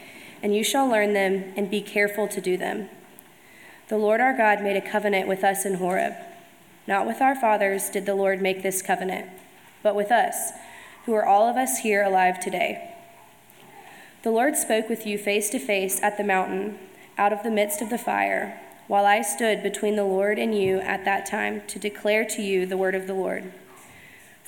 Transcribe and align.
and 0.43 0.55
you 0.55 0.63
shall 0.63 0.87
learn 0.87 1.15
them 1.15 1.55
and 1.57 1.71
be 1.71 1.81
careful 1.81 2.29
to 2.29 2.43
do 2.43 2.59
them. 2.59 2.91
The 3.89 3.97
Lord 3.97 4.21
our 4.21 4.37
God 4.37 4.61
made 4.61 4.77
a 4.77 4.87
covenant 4.87 5.29
with 5.29 5.43
us 5.43 5.65
in 5.65 5.77
Horeb. 5.77 6.13
Not 6.87 7.07
with 7.07 7.23
our 7.23 7.35
fathers 7.35 7.89
did 7.89 8.05
the 8.05 8.15
Lord 8.15 8.43
make 8.43 8.63
this 8.63 8.83
covenant, 8.83 9.31
but 9.83 9.95
with 9.95 10.13
us, 10.13 10.51
who 11.07 11.15
are 11.15 11.25
all 11.25 11.49
of 11.49 11.57
us 11.57 11.79
here 11.79 12.03
alive 12.03 12.39
today. 12.39 12.95
The 14.25 14.31
Lord 14.31 14.57
spoke 14.57 14.91
with 14.91 15.07
you 15.07 15.17
face 15.17 15.49
to 15.49 15.59
face 15.59 16.03
at 16.03 16.19
the 16.19 16.23
mountain, 16.23 16.79
out 17.17 17.33
of 17.33 17.43
the 17.43 17.51
midst 17.51 17.81
of 17.81 17.89
the 17.89 17.97
fire, 17.97 18.61
while 18.89 19.07
I 19.07 19.23
stood 19.23 19.63
between 19.63 19.97
the 19.97 20.05
Lord 20.05 20.39
and 20.39 20.55
you 20.55 20.81
at 20.81 21.07
that 21.07 21.25
time 21.25 21.63
to 21.69 21.79
declare 21.79 22.27
to 22.27 22.43
you 22.43 22.67
the 22.67 22.77
word 22.77 22.95
of 22.95 23.07
the 23.07 23.15
Lord. 23.15 23.51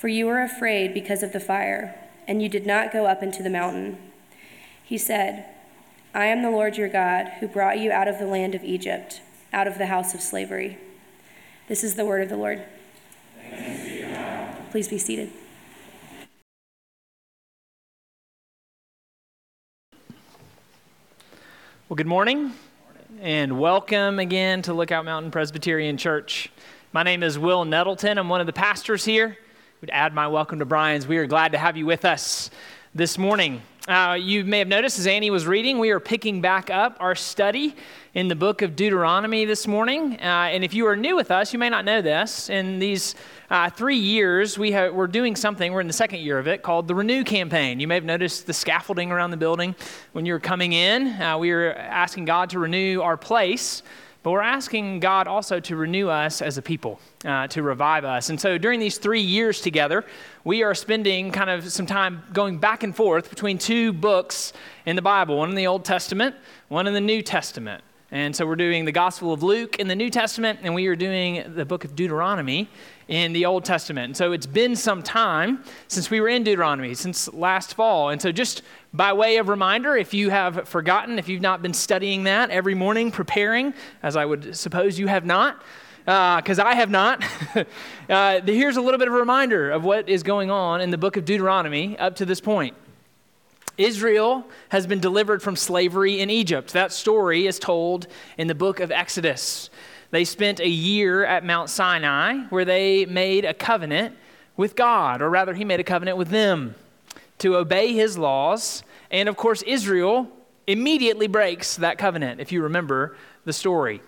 For 0.05 0.09
you 0.09 0.27
were 0.27 0.43
afraid 0.43 0.93
because 0.93 1.23
of 1.23 1.33
the 1.33 1.41
fire, 1.41 1.99
and 2.29 2.43
you 2.43 2.49
did 2.51 2.67
not 2.67 2.93
go 2.93 3.07
up 3.07 3.23
into 3.23 3.43
the 3.43 3.49
mountain. 3.49 3.97
He 4.85 4.99
said, 4.99 5.47
I 6.13 6.27
am 6.27 6.43
the 6.43 6.51
Lord 6.51 6.77
your 6.77 6.91
God, 6.91 7.29
who 7.41 7.49
brought 7.49 7.79
you 7.79 7.91
out 7.91 8.07
of 8.07 8.19
the 8.19 8.27
land 8.27 8.55
of 8.55 8.63
Egypt, 8.63 9.23
out 9.51 9.66
of 9.66 9.79
the 9.79 9.87
house 9.87 10.13
of 10.13 10.21
slavery. 10.21 10.77
This 11.69 11.83
is 11.83 11.95
the 11.95 12.05
word 12.05 12.21
of 12.23 12.29
the 12.29 12.37
Lord. 12.37 12.63
Please 14.71 14.88
be 14.88 14.99
seated. 14.99 15.33
Well, 21.89 21.96
good 21.96 22.07
morning 22.07 22.52
and 23.23 23.59
welcome 23.59 24.18
again 24.18 24.61
to 24.61 24.74
Lookout 24.74 25.07
Mountain 25.07 25.30
Presbyterian 25.30 25.96
Church. 25.96 26.51
My 26.93 27.02
name 27.02 27.23
is 27.23 27.39
Will 27.39 27.65
Nettleton. 27.65 28.18
I'm 28.18 28.29
one 28.29 28.43
of 28.43 28.46
the 28.46 28.52
pastors 28.52 29.07
here. 29.07 29.39
Would 29.85 29.90
add 29.90 30.15
my 30.15 30.29
welcome 30.29 30.60
to 30.60 30.65
Brian's. 30.65 31.07
We 31.07 31.18
are 31.18 31.27
glad 31.27 31.52
to 31.52 31.59
have 31.59 31.77
you 31.77 31.85
with 31.85 32.07
us 32.07 32.49
this 32.95 33.18
morning. 33.18 33.60
Uh, 33.87 34.16
you 34.18 34.43
may 34.43 34.60
have 34.60 34.66
noticed 34.66 34.99
as 34.99 35.07
Annie 35.07 35.29
was 35.29 35.46
reading, 35.46 35.79
we 35.79 35.90
are 35.90 36.01
picking 36.01 36.40
back 36.40 36.71
up 36.71 36.96
our 37.01 37.15
study 37.15 37.77
in 38.15 38.29
the 38.29 38.35
book 38.35 38.62
of 38.62 38.77
Deuteronomy 38.77 39.45
this 39.45 39.66
morning. 39.66 40.15
Uh, 40.23 40.49
and 40.51 40.65
if 40.65 40.73
you 40.73 40.87
are 40.87 40.96
new 40.96 41.15
with 41.15 41.30
us, 41.30 41.52
you 41.52 41.59
may 41.59 41.68
not 41.68 41.85
know 41.85 42.01
this. 42.01 42.49
In 42.49 42.79
these 42.79 43.15
uh, 43.51 43.68
three 43.68 43.99
years, 43.99 44.59
we 44.59 44.73
have, 44.73 44.95
we're 44.95 45.07
doing 45.07 45.37
something, 45.37 45.71
we're 45.71 45.82
in 45.82 45.87
the 45.87 45.93
second 45.93 46.21
year 46.21 46.38
of 46.38 46.49
it, 46.49 46.62
called 46.62 46.88
the 46.88 46.95
Renew 46.95 47.23
campaign. 47.23 47.79
You 47.79 47.87
may 47.87 47.96
have 47.96 48.05
noticed 48.05 48.46
the 48.46 48.55
scaffolding 48.55 49.12
around 49.12 49.32
the 49.32 49.37
building 49.37 49.74
when 50.12 50.24
you 50.24 50.32
were 50.32 50.40
coming 50.40 50.73
in. 50.73 51.09
Uh, 51.21 51.37
we 51.37 51.52
were 51.52 51.74
asking 51.74 52.24
God 52.24 52.49
to 52.49 52.59
renew 52.59 53.02
our 53.02 53.18
place. 53.18 53.82
But 54.25 54.30
we're 54.30 54.41
asking 54.41 55.01
God 55.01 55.29
also 55.29 55.61
to 55.61 55.77
renew 55.77 56.09
us 56.09 56.41
as 56.41 56.57
a 56.57 56.63
people, 56.63 56.99
uh, 57.27 57.47
to 57.49 57.63
revive 57.63 58.07
us. 58.07 58.30
And 58.30 58.41
so 58.41 58.57
during 58.57 58.80
these 58.80 58.97
three 58.97 59.21
years 59.21 59.61
together, 59.61 60.03
we 60.45 60.63
are 60.63 60.75
spending 60.75 61.30
kind 61.30 61.51
of 61.51 61.71
some 61.71 61.85
time 61.85 62.23
going 62.33 62.57
back 62.57 62.83
and 62.85 62.97
forth 62.97 63.29
between 63.29 63.59
two 63.59 63.93
books 63.93 64.55
in 64.87 64.97
the 64.97 65.03
Bible 65.03 65.37
one 65.37 65.50
in 65.50 65.55
the 65.55 65.67
Old 65.67 65.84
Testament, 65.84 66.34
one 66.69 66.87
in 66.87 66.95
the 66.95 67.03
New 67.03 67.21
Testament. 67.21 67.84
And 68.10 68.37
so 68.37 68.47
we're 68.47 68.56
doing 68.56 68.84
the 68.84 68.93
Gospel 68.93 69.33
of 69.33 69.43
Luke 69.43 69.78
in 69.78 69.88
the 69.88 69.97
New 69.97 70.10
Testament, 70.10 70.60
and 70.62 70.75
we 70.75 70.87
are 70.87 70.95
doing 70.95 71.55
the 71.55 71.65
book 71.65 71.84
of 71.84 71.97
Deuteronomy 71.97 72.69
in 73.09 73.33
the 73.33 73.47
Old 73.47 73.65
Testament. 73.65 74.05
And 74.05 74.17
so 74.17 74.33
it's 74.33 74.47
been 74.47 74.77
some 74.77 75.03
time 75.03 75.65
since 75.89 76.11
we 76.11 76.21
were 76.21 76.28
in 76.28 76.45
Deuteronomy, 76.45 76.95
since 76.95 77.33
last 77.33 77.75
fall. 77.75 78.11
And 78.11 78.21
so, 78.21 78.31
just 78.31 78.62
by 78.93 79.12
way 79.15 79.39
of 79.39 79.49
reminder, 79.49 79.97
if 79.97 80.12
you 80.12 80.28
have 80.28 80.69
forgotten, 80.69 81.19
if 81.19 81.28
you've 81.28 81.41
not 81.41 81.62
been 81.62 81.75
studying 81.75 82.25
that 82.25 82.51
every 82.51 82.75
morning, 82.75 83.11
preparing, 83.11 83.73
as 84.03 84.17
I 84.17 84.27
would 84.27 84.55
suppose 84.55 84.99
you 84.99 85.07
have 85.07 85.25
not, 85.25 85.62
because 86.05 86.59
uh, 86.59 86.65
I 86.65 86.75
have 86.75 86.91
not, 86.91 87.25
uh, 88.11 88.41
here's 88.43 88.77
a 88.77 88.83
little 88.83 88.99
bit 88.99 89.09
of 89.09 89.15
a 89.15 89.19
reminder 89.19 89.71
of 89.71 89.83
what 89.83 90.11
is 90.11 90.23
going 90.23 90.51
on 90.51 90.83
in 90.83 90.91
the 90.91 90.99
book 90.99 91.17
of 91.17 91.25
Deuteronomy 91.25 91.99
up 91.99 92.17
to 92.17 92.27
this 92.27 92.41
point. 92.41 92.77
Israel 93.77 94.47
has 94.69 94.87
been 94.87 95.01
delivered 95.01 95.43
from 95.43 95.57
slavery 95.57 96.21
in 96.21 96.31
Egypt. 96.31 96.73
That 96.73 96.93
story 96.93 97.47
is 97.47 97.59
told 97.59 98.07
in 98.39 98.47
the 98.47 98.55
book 98.55 98.81
of 98.81 98.91
Exodus. 98.91 99.71
They 100.11 100.25
spent 100.25 100.61
a 100.61 100.69
year 100.69 101.25
at 101.25 101.45
Mount 101.45 101.71
Sinai 101.71 102.45
where 102.51 102.65
they 102.65 103.05
made 103.07 103.45
a 103.45 103.55
covenant 103.55 104.17
with 104.57 104.77
God, 104.77 105.21
or 105.21 105.29
rather, 105.29 105.55
He 105.55 105.65
made 105.65 105.81
a 105.81 105.84
covenant 105.84 106.17
with 106.17 106.29
them 106.29 106.77
to 107.39 107.57
obey 107.57 107.93
His 107.93 108.17
laws. 108.17 108.84
And 109.11 109.29
of 109.29 109.37
course, 109.37 109.63
Israel 109.63 110.29
immediately 110.67 111.27
breaks 111.27 111.77
that 111.77 111.99
covenant, 111.99 112.41
if 112.41 112.53
you 112.53 112.63
remember 112.63 113.17
the 113.45 113.53
story. 113.53 114.01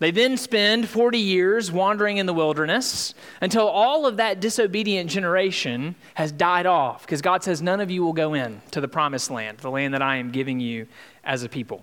They 0.00 0.12
then 0.12 0.36
spend 0.36 0.88
40 0.88 1.18
years 1.18 1.72
wandering 1.72 2.18
in 2.18 2.26
the 2.26 2.34
wilderness 2.34 3.14
until 3.40 3.66
all 3.66 4.06
of 4.06 4.18
that 4.18 4.38
disobedient 4.38 5.10
generation 5.10 5.96
has 6.14 6.30
died 6.30 6.66
off, 6.66 7.02
because 7.02 7.20
God 7.20 7.42
says, 7.42 7.60
None 7.60 7.80
of 7.80 7.90
you 7.90 8.04
will 8.04 8.12
go 8.12 8.34
in 8.34 8.60
to 8.70 8.80
the 8.80 8.86
promised 8.86 9.30
land, 9.30 9.58
the 9.58 9.70
land 9.70 9.94
that 9.94 10.02
I 10.02 10.16
am 10.16 10.30
giving 10.30 10.60
you 10.60 10.86
as 11.24 11.42
a 11.42 11.48
people. 11.48 11.82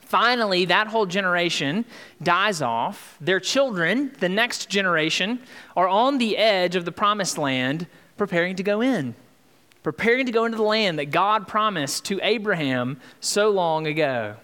Finally, 0.00 0.66
that 0.66 0.88
whole 0.88 1.06
generation 1.06 1.84
dies 2.22 2.60
off. 2.60 3.16
Their 3.20 3.40
children, 3.40 4.12
the 4.18 4.28
next 4.28 4.68
generation, 4.68 5.38
are 5.76 5.88
on 5.88 6.18
the 6.18 6.36
edge 6.36 6.76
of 6.76 6.84
the 6.84 6.92
promised 6.92 7.38
land, 7.38 7.86
preparing 8.18 8.56
to 8.56 8.62
go 8.62 8.82
in, 8.82 9.14
preparing 9.82 10.26
to 10.26 10.32
go 10.32 10.44
into 10.44 10.58
the 10.58 10.64
land 10.64 10.98
that 10.98 11.12
God 11.12 11.48
promised 11.48 12.04
to 12.06 12.20
Abraham 12.22 13.00
so 13.20 13.50
long 13.50 13.86
ago. 13.86 14.36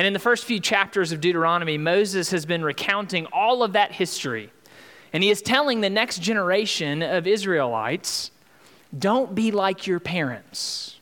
And 0.00 0.06
in 0.06 0.14
the 0.14 0.18
first 0.18 0.46
few 0.46 0.60
chapters 0.60 1.12
of 1.12 1.20
Deuteronomy, 1.20 1.76
Moses 1.76 2.30
has 2.30 2.46
been 2.46 2.64
recounting 2.64 3.26
all 3.34 3.62
of 3.62 3.74
that 3.74 3.92
history. 3.92 4.50
And 5.12 5.22
he 5.22 5.28
is 5.28 5.42
telling 5.42 5.82
the 5.82 5.90
next 5.90 6.22
generation 6.22 7.02
of 7.02 7.26
Israelites 7.26 8.30
don't 8.98 9.34
be 9.34 9.50
like 9.50 9.86
your 9.86 10.00
parents. 10.00 10.96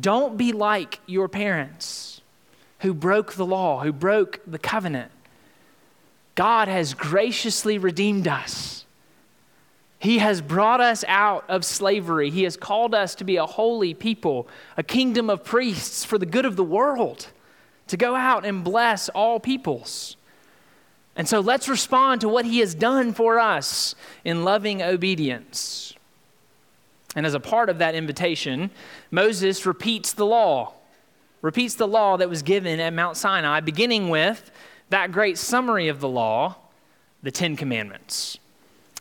Don't 0.00 0.38
be 0.38 0.52
like 0.52 1.00
your 1.04 1.28
parents 1.28 2.22
who 2.78 2.94
broke 2.94 3.34
the 3.34 3.44
law, 3.44 3.80
who 3.80 3.92
broke 3.92 4.40
the 4.46 4.58
covenant. 4.58 5.12
God 6.34 6.68
has 6.68 6.94
graciously 6.94 7.76
redeemed 7.76 8.26
us. 8.26 8.86
He 9.98 10.16
has 10.16 10.40
brought 10.40 10.80
us 10.80 11.04
out 11.08 11.44
of 11.46 11.62
slavery. 11.62 12.30
He 12.30 12.44
has 12.44 12.56
called 12.56 12.94
us 12.94 13.14
to 13.16 13.24
be 13.24 13.36
a 13.36 13.44
holy 13.44 13.92
people, 13.92 14.48
a 14.78 14.82
kingdom 14.82 15.28
of 15.28 15.44
priests 15.44 16.06
for 16.06 16.16
the 16.16 16.24
good 16.24 16.46
of 16.46 16.56
the 16.56 16.64
world 16.64 17.28
to 17.88 17.96
go 17.96 18.14
out 18.14 18.44
and 18.44 18.64
bless 18.64 19.08
all 19.10 19.40
peoples. 19.40 20.16
And 21.14 21.28
so 21.28 21.40
let's 21.40 21.68
respond 21.68 22.20
to 22.22 22.28
what 22.28 22.44
he 22.44 22.60
has 22.60 22.74
done 22.74 23.12
for 23.12 23.38
us 23.38 23.94
in 24.24 24.44
loving 24.44 24.82
obedience. 24.82 25.94
And 27.14 27.26
as 27.26 27.34
a 27.34 27.40
part 27.40 27.68
of 27.68 27.78
that 27.78 27.94
invitation, 27.94 28.70
Moses 29.10 29.66
repeats 29.66 30.14
the 30.14 30.24
law, 30.24 30.72
repeats 31.42 31.74
the 31.74 31.86
law 31.86 32.16
that 32.16 32.30
was 32.30 32.42
given 32.42 32.80
at 32.80 32.94
Mount 32.94 33.16
Sinai, 33.16 33.60
beginning 33.60 34.08
with 34.08 34.50
that 34.88 35.12
great 35.12 35.36
summary 35.36 35.88
of 35.88 36.00
the 36.00 36.08
law, 36.08 36.56
the 37.22 37.30
Ten 37.30 37.56
Commandments. 37.56 38.38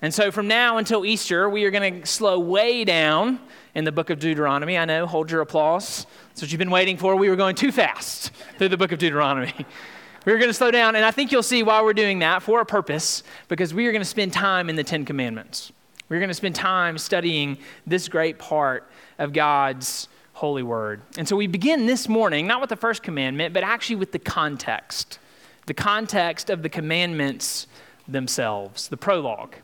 And 0.01 0.13
so 0.13 0.31
from 0.31 0.47
now 0.47 0.77
until 0.77 1.05
Easter, 1.05 1.49
we 1.49 1.63
are 1.63 1.71
going 1.71 2.01
to 2.01 2.07
slow 2.07 2.39
way 2.39 2.83
down 2.83 3.39
in 3.75 3.83
the 3.83 3.91
book 3.91 4.09
of 4.09 4.19
Deuteronomy. 4.19 4.77
I 4.77 4.85
know, 4.85 5.05
hold 5.05 5.29
your 5.29 5.41
applause. 5.41 6.07
That's 6.29 6.41
what 6.41 6.51
you've 6.51 6.59
been 6.59 6.71
waiting 6.71 6.97
for. 6.97 7.15
We 7.15 7.29
were 7.29 7.35
going 7.35 7.55
too 7.55 7.71
fast 7.71 8.31
through 8.57 8.69
the 8.69 8.77
book 8.77 8.91
of 8.91 8.99
Deuteronomy. 8.99 9.53
We're 10.25 10.37
going 10.37 10.49
to 10.49 10.53
slow 10.53 10.69
down, 10.69 10.95
and 10.95 11.03
I 11.03 11.09
think 11.09 11.31
you'll 11.31 11.41
see 11.41 11.63
why 11.63 11.81
we're 11.81 11.93
doing 11.93 12.19
that 12.19 12.43
for 12.43 12.61
a 12.61 12.65
purpose, 12.65 13.23
because 13.47 13.73
we 13.73 13.87
are 13.87 13.91
going 13.91 14.03
to 14.03 14.07
spend 14.07 14.31
time 14.31 14.69
in 14.69 14.75
the 14.75 14.83
Ten 14.83 15.03
Commandments. 15.03 15.71
We're 16.09 16.19
going 16.19 16.29
to 16.29 16.35
spend 16.35 16.53
time 16.53 16.99
studying 16.99 17.57
this 17.87 18.07
great 18.07 18.37
part 18.37 18.87
of 19.17 19.33
God's 19.33 20.09
holy 20.33 20.61
word. 20.61 21.01
And 21.17 21.27
so 21.27 21.35
we 21.35 21.47
begin 21.47 21.87
this 21.87 22.07
morning, 22.07 22.45
not 22.45 22.61
with 22.61 22.69
the 22.69 22.75
first 22.75 23.01
commandment, 23.01 23.51
but 23.51 23.63
actually 23.63 23.95
with 23.95 24.11
the 24.11 24.19
context 24.19 25.17
the 25.65 25.73
context 25.73 26.49
of 26.49 26.63
the 26.63 26.69
commandments 26.69 27.67
themselves, 28.07 28.89
the 28.89 28.97
prologue. 28.97 29.55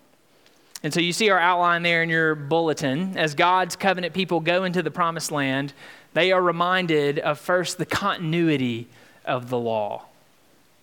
And 0.87 0.93
so 0.93 1.01
you 1.01 1.11
see 1.11 1.29
our 1.31 1.37
outline 1.37 1.83
there 1.83 2.01
in 2.01 2.07
your 2.07 2.33
bulletin. 2.33 3.17
As 3.17 3.35
God's 3.35 3.75
covenant 3.75 4.13
people 4.13 4.39
go 4.39 4.63
into 4.63 4.81
the 4.81 4.89
promised 4.89 5.33
land, 5.33 5.73
they 6.13 6.31
are 6.31 6.41
reminded 6.41 7.19
of 7.19 7.39
first 7.39 7.77
the 7.77 7.85
continuity 7.85 8.87
of 9.25 9.49
the 9.49 9.57
law. 9.57 10.05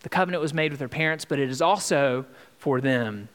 The 0.01 0.11
covenant 0.11 0.43
was 0.43 0.53
made 0.53 0.73
with 0.73 0.79
their 0.79 0.91
parents, 0.91 1.25
but 1.25 1.39
it 1.39 1.49
is 1.49 1.63
also 1.63 2.27
for 2.59 2.83
them. 2.83 3.31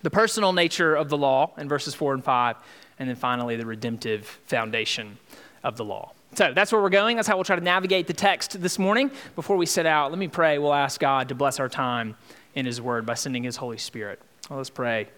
The 0.00 0.08
personal 0.08 0.54
nature 0.54 0.94
of 0.94 1.10
the 1.10 1.18
law 1.18 1.50
in 1.58 1.68
verses 1.68 1.94
4 1.94 2.14
and 2.14 2.24
5, 2.24 2.56
and 2.98 3.10
then 3.10 3.16
finally 3.16 3.56
the 3.56 3.66
redemptive 3.66 4.24
foundation 4.46 5.18
of 5.62 5.76
the 5.76 5.84
law. 5.84 6.12
So 6.36 6.54
that's 6.54 6.72
where 6.72 6.80
we're 6.80 6.88
going. 6.88 7.16
That's 7.16 7.28
how 7.28 7.36
we'll 7.36 7.44
try 7.44 7.56
to 7.56 7.62
navigate 7.62 8.06
the 8.06 8.14
text 8.14 8.62
this 8.62 8.78
morning. 8.78 9.10
Before 9.36 9.58
we 9.58 9.66
set 9.66 9.84
out, 9.84 10.10
let 10.10 10.18
me 10.18 10.28
pray. 10.28 10.56
We'll 10.56 10.72
ask 10.72 10.98
God 10.98 11.28
to 11.28 11.34
bless 11.34 11.60
our 11.60 11.68
time 11.68 12.16
in 12.54 12.64
His 12.64 12.80
Word 12.80 13.04
by 13.04 13.12
sending 13.12 13.44
His 13.44 13.56
Holy 13.56 13.76
Spirit. 13.76 14.22
Well, 14.48 14.56
let's 14.56 14.70
pray 14.70 15.08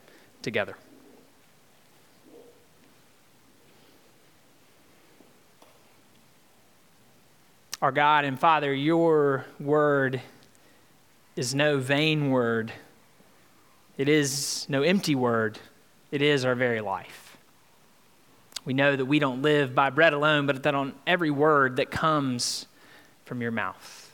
together. 0.43 0.77
Our 7.83 7.93
God 7.93 8.27
and 8.27 8.39
Father, 8.39 8.75
your 8.75 9.47
word 9.59 10.21
is 11.35 11.55
no 11.55 11.79
vain 11.79 12.31
word. 12.31 12.73
It 13.97 14.09
is 14.09 14.67
no 14.69 14.83
empty 14.83 15.15
word. 15.15 15.59
It 16.11 16.21
is 16.21 16.45
our 16.45 16.55
very 16.55 16.83
life. 16.83 17.39
We 18.67 18.75
know 18.75 18.95
that 18.95 19.07
we 19.07 19.19
don't 19.19 19.41
live 19.41 19.75
by 19.75 19.89
bread 19.89 20.13
alone, 20.13 20.47
but 20.47 20.63
that 20.65 20.75
on 20.75 20.95
every 21.07 21.31
word 21.31 21.77
that 21.77 21.91
comes 21.91 22.67
from 23.25 23.41
your 23.41 23.51
mouth. 23.51 24.13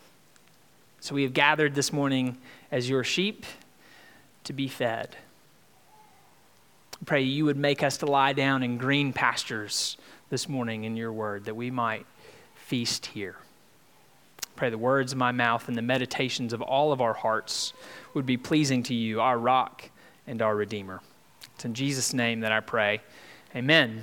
So 1.00 1.14
we 1.14 1.24
have 1.24 1.32
gathered 1.32 1.74
this 1.74 1.92
morning 1.92 2.38
as 2.70 2.88
your 2.88 3.02
sheep 3.02 3.44
to 4.44 4.52
be 4.52 4.68
fed. 4.68 5.16
Pray 7.04 7.22
you 7.22 7.44
would 7.44 7.58
make 7.58 7.82
us 7.82 7.98
to 7.98 8.06
lie 8.06 8.32
down 8.32 8.62
in 8.62 8.78
green 8.78 9.12
pastures 9.12 9.96
this 10.30 10.48
morning 10.48 10.84
in 10.84 10.96
your 10.96 11.12
word, 11.12 11.44
that 11.44 11.54
we 11.54 11.70
might 11.70 12.06
feast 12.54 13.06
here. 13.06 13.36
Pray 14.56 14.70
the 14.70 14.78
words 14.78 15.12
of 15.12 15.18
my 15.18 15.30
mouth 15.30 15.68
and 15.68 15.76
the 15.76 15.82
meditations 15.82 16.54
of 16.54 16.62
all 16.62 16.92
of 16.92 17.02
our 17.02 17.12
hearts 17.12 17.74
would 18.14 18.24
be 18.24 18.38
pleasing 18.38 18.82
to 18.84 18.94
you, 18.94 19.20
our 19.20 19.38
rock 19.38 19.90
and 20.26 20.40
our 20.40 20.56
redeemer. 20.56 21.02
It's 21.54 21.66
in 21.66 21.74
Jesus' 21.74 22.14
name 22.14 22.40
that 22.40 22.52
I 22.52 22.60
pray. 22.60 23.02
Amen. 23.54 24.02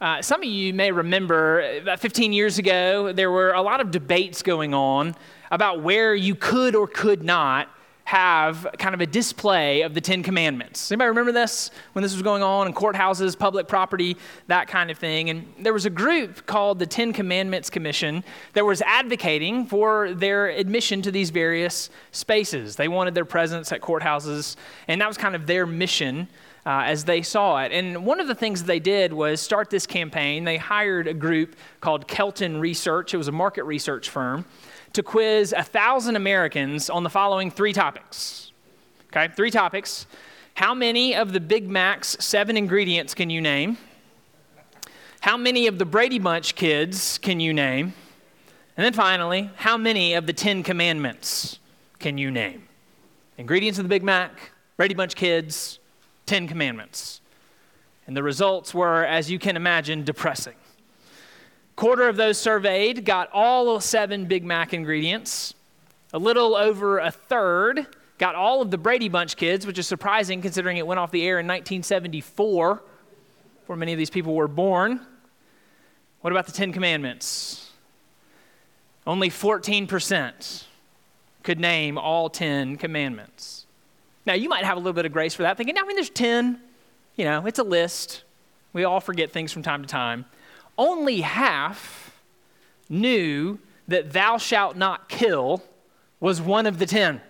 Uh, 0.00 0.20
some 0.20 0.42
of 0.42 0.48
you 0.48 0.74
may 0.74 0.90
remember 0.90 1.60
about 1.78 2.00
15 2.00 2.32
years 2.32 2.58
ago, 2.58 3.12
there 3.12 3.30
were 3.30 3.52
a 3.52 3.62
lot 3.62 3.80
of 3.80 3.92
debates 3.92 4.42
going 4.42 4.74
on 4.74 5.14
about 5.52 5.80
where 5.80 6.12
you 6.12 6.34
could 6.34 6.74
or 6.74 6.88
could 6.88 7.22
not 7.22 7.68
have 8.12 8.66
kind 8.78 8.94
of 8.94 9.00
a 9.00 9.06
display 9.06 9.80
of 9.80 9.94
the 9.94 10.00
Ten 10.02 10.22
Commandments. 10.22 10.92
Anybody 10.92 11.08
remember 11.08 11.32
this 11.32 11.70
when 11.94 12.02
this 12.02 12.12
was 12.12 12.20
going 12.20 12.42
on 12.42 12.66
in 12.66 12.74
courthouses, 12.74 13.38
public 13.38 13.66
property, 13.66 14.18
that 14.48 14.68
kind 14.68 14.90
of 14.90 14.98
thing? 14.98 15.30
And 15.30 15.50
there 15.58 15.72
was 15.72 15.86
a 15.86 15.90
group 15.90 16.44
called 16.44 16.78
the 16.78 16.84
Ten 16.84 17.14
Commandments 17.14 17.70
Commission 17.70 18.22
that 18.52 18.66
was 18.66 18.82
advocating 18.82 19.64
for 19.64 20.12
their 20.12 20.48
admission 20.48 21.00
to 21.00 21.10
these 21.10 21.30
various 21.30 21.88
spaces. 22.10 22.76
They 22.76 22.86
wanted 22.86 23.14
their 23.14 23.24
presence 23.24 23.72
at 23.72 23.80
courthouses, 23.80 24.56
and 24.88 25.00
that 25.00 25.08
was 25.08 25.16
kind 25.16 25.34
of 25.34 25.46
their 25.46 25.64
mission. 25.64 26.28
Uh, 26.64 26.84
as 26.84 27.04
they 27.04 27.22
saw 27.22 27.60
it. 27.60 27.72
And 27.72 28.06
one 28.06 28.20
of 28.20 28.28
the 28.28 28.36
things 28.36 28.62
they 28.62 28.78
did 28.78 29.12
was 29.12 29.40
start 29.40 29.68
this 29.68 29.84
campaign. 29.84 30.44
They 30.44 30.58
hired 30.58 31.08
a 31.08 31.12
group 31.12 31.56
called 31.80 32.06
Kelton 32.06 32.60
Research, 32.60 33.12
it 33.12 33.16
was 33.16 33.26
a 33.26 33.32
market 33.32 33.64
research 33.64 34.08
firm 34.08 34.44
to 34.92 35.02
quiz 35.02 35.54
a 35.56 35.62
thousand 35.62 36.16
Americans 36.16 36.90
on 36.90 37.02
the 37.02 37.10
following 37.10 37.50
three 37.50 37.72
topics. 37.72 38.52
Okay, 39.08 39.28
three 39.34 39.50
topics. 39.50 40.06
How 40.54 40.74
many 40.74 41.14
of 41.14 41.32
the 41.32 41.40
Big 41.40 41.68
Mac's 41.68 42.16
seven 42.20 42.56
ingredients 42.56 43.14
can 43.14 43.30
you 43.30 43.40
name? 43.40 43.78
How 45.20 45.36
many 45.36 45.66
of 45.66 45.78
the 45.78 45.84
Brady 45.84 46.18
Bunch 46.18 46.54
kids 46.54 47.18
can 47.18 47.40
you 47.40 47.54
name? 47.54 47.94
And 48.76 48.84
then 48.84 48.92
finally, 48.92 49.50
how 49.56 49.76
many 49.76 50.14
of 50.14 50.26
the 50.26 50.32
Ten 50.32 50.62
Commandments 50.62 51.58
can 51.98 52.18
you 52.18 52.30
name? 52.30 52.68
Ingredients 53.38 53.78
of 53.78 53.84
the 53.84 53.88
Big 53.88 54.02
Mac, 54.02 54.50
Brady 54.76 54.94
Bunch 54.94 55.14
kids, 55.14 55.78
Ten 56.26 56.48
Commandments. 56.48 57.20
And 58.06 58.16
the 58.16 58.22
results 58.22 58.74
were, 58.74 59.04
as 59.04 59.30
you 59.30 59.38
can 59.38 59.56
imagine, 59.56 60.04
depressing. 60.04 60.54
Quarter 61.82 62.08
of 62.08 62.14
those 62.14 62.38
surveyed 62.38 63.04
got 63.04 63.28
all 63.32 63.80
seven 63.80 64.26
Big 64.26 64.44
Mac 64.44 64.72
ingredients. 64.72 65.52
A 66.12 66.18
little 66.20 66.54
over 66.54 67.00
a 67.00 67.10
third 67.10 67.88
got 68.18 68.36
all 68.36 68.62
of 68.62 68.70
the 68.70 68.78
Brady 68.78 69.08
Bunch 69.08 69.36
kids, 69.36 69.66
which 69.66 69.80
is 69.80 69.88
surprising 69.88 70.40
considering 70.40 70.76
it 70.76 70.86
went 70.86 71.00
off 71.00 71.10
the 71.10 71.26
air 71.26 71.40
in 71.40 71.46
1974, 71.48 72.80
before 73.62 73.74
many 73.74 73.90
of 73.90 73.98
these 73.98 74.10
people 74.10 74.36
were 74.36 74.46
born. 74.46 75.00
What 76.20 76.30
about 76.32 76.46
the 76.46 76.52
Ten 76.52 76.72
Commandments? 76.72 77.72
Only 79.04 79.28
14% 79.28 80.62
could 81.42 81.58
name 81.58 81.98
all 81.98 82.30
10 82.30 82.76
commandments. 82.76 83.66
Now, 84.24 84.34
you 84.34 84.48
might 84.48 84.64
have 84.64 84.76
a 84.76 84.80
little 84.80 84.92
bit 84.92 85.04
of 85.04 85.12
grace 85.12 85.34
for 85.34 85.42
that, 85.42 85.56
thinking, 85.56 85.76
I 85.76 85.82
mean, 85.82 85.96
there's 85.96 86.10
10. 86.10 86.60
You 87.16 87.24
know, 87.24 87.44
it's 87.44 87.58
a 87.58 87.64
list. 87.64 88.22
We 88.72 88.84
all 88.84 89.00
forget 89.00 89.32
things 89.32 89.50
from 89.50 89.64
time 89.64 89.82
to 89.82 89.88
time 89.88 90.26
only 90.78 91.20
half 91.20 92.20
knew 92.88 93.58
that 93.88 94.12
thou 94.12 94.38
shalt 94.38 94.76
not 94.76 95.08
kill 95.08 95.62
was 96.20 96.40
one 96.40 96.66
of 96.66 96.78
the 96.78 96.86
ten. 96.86 97.20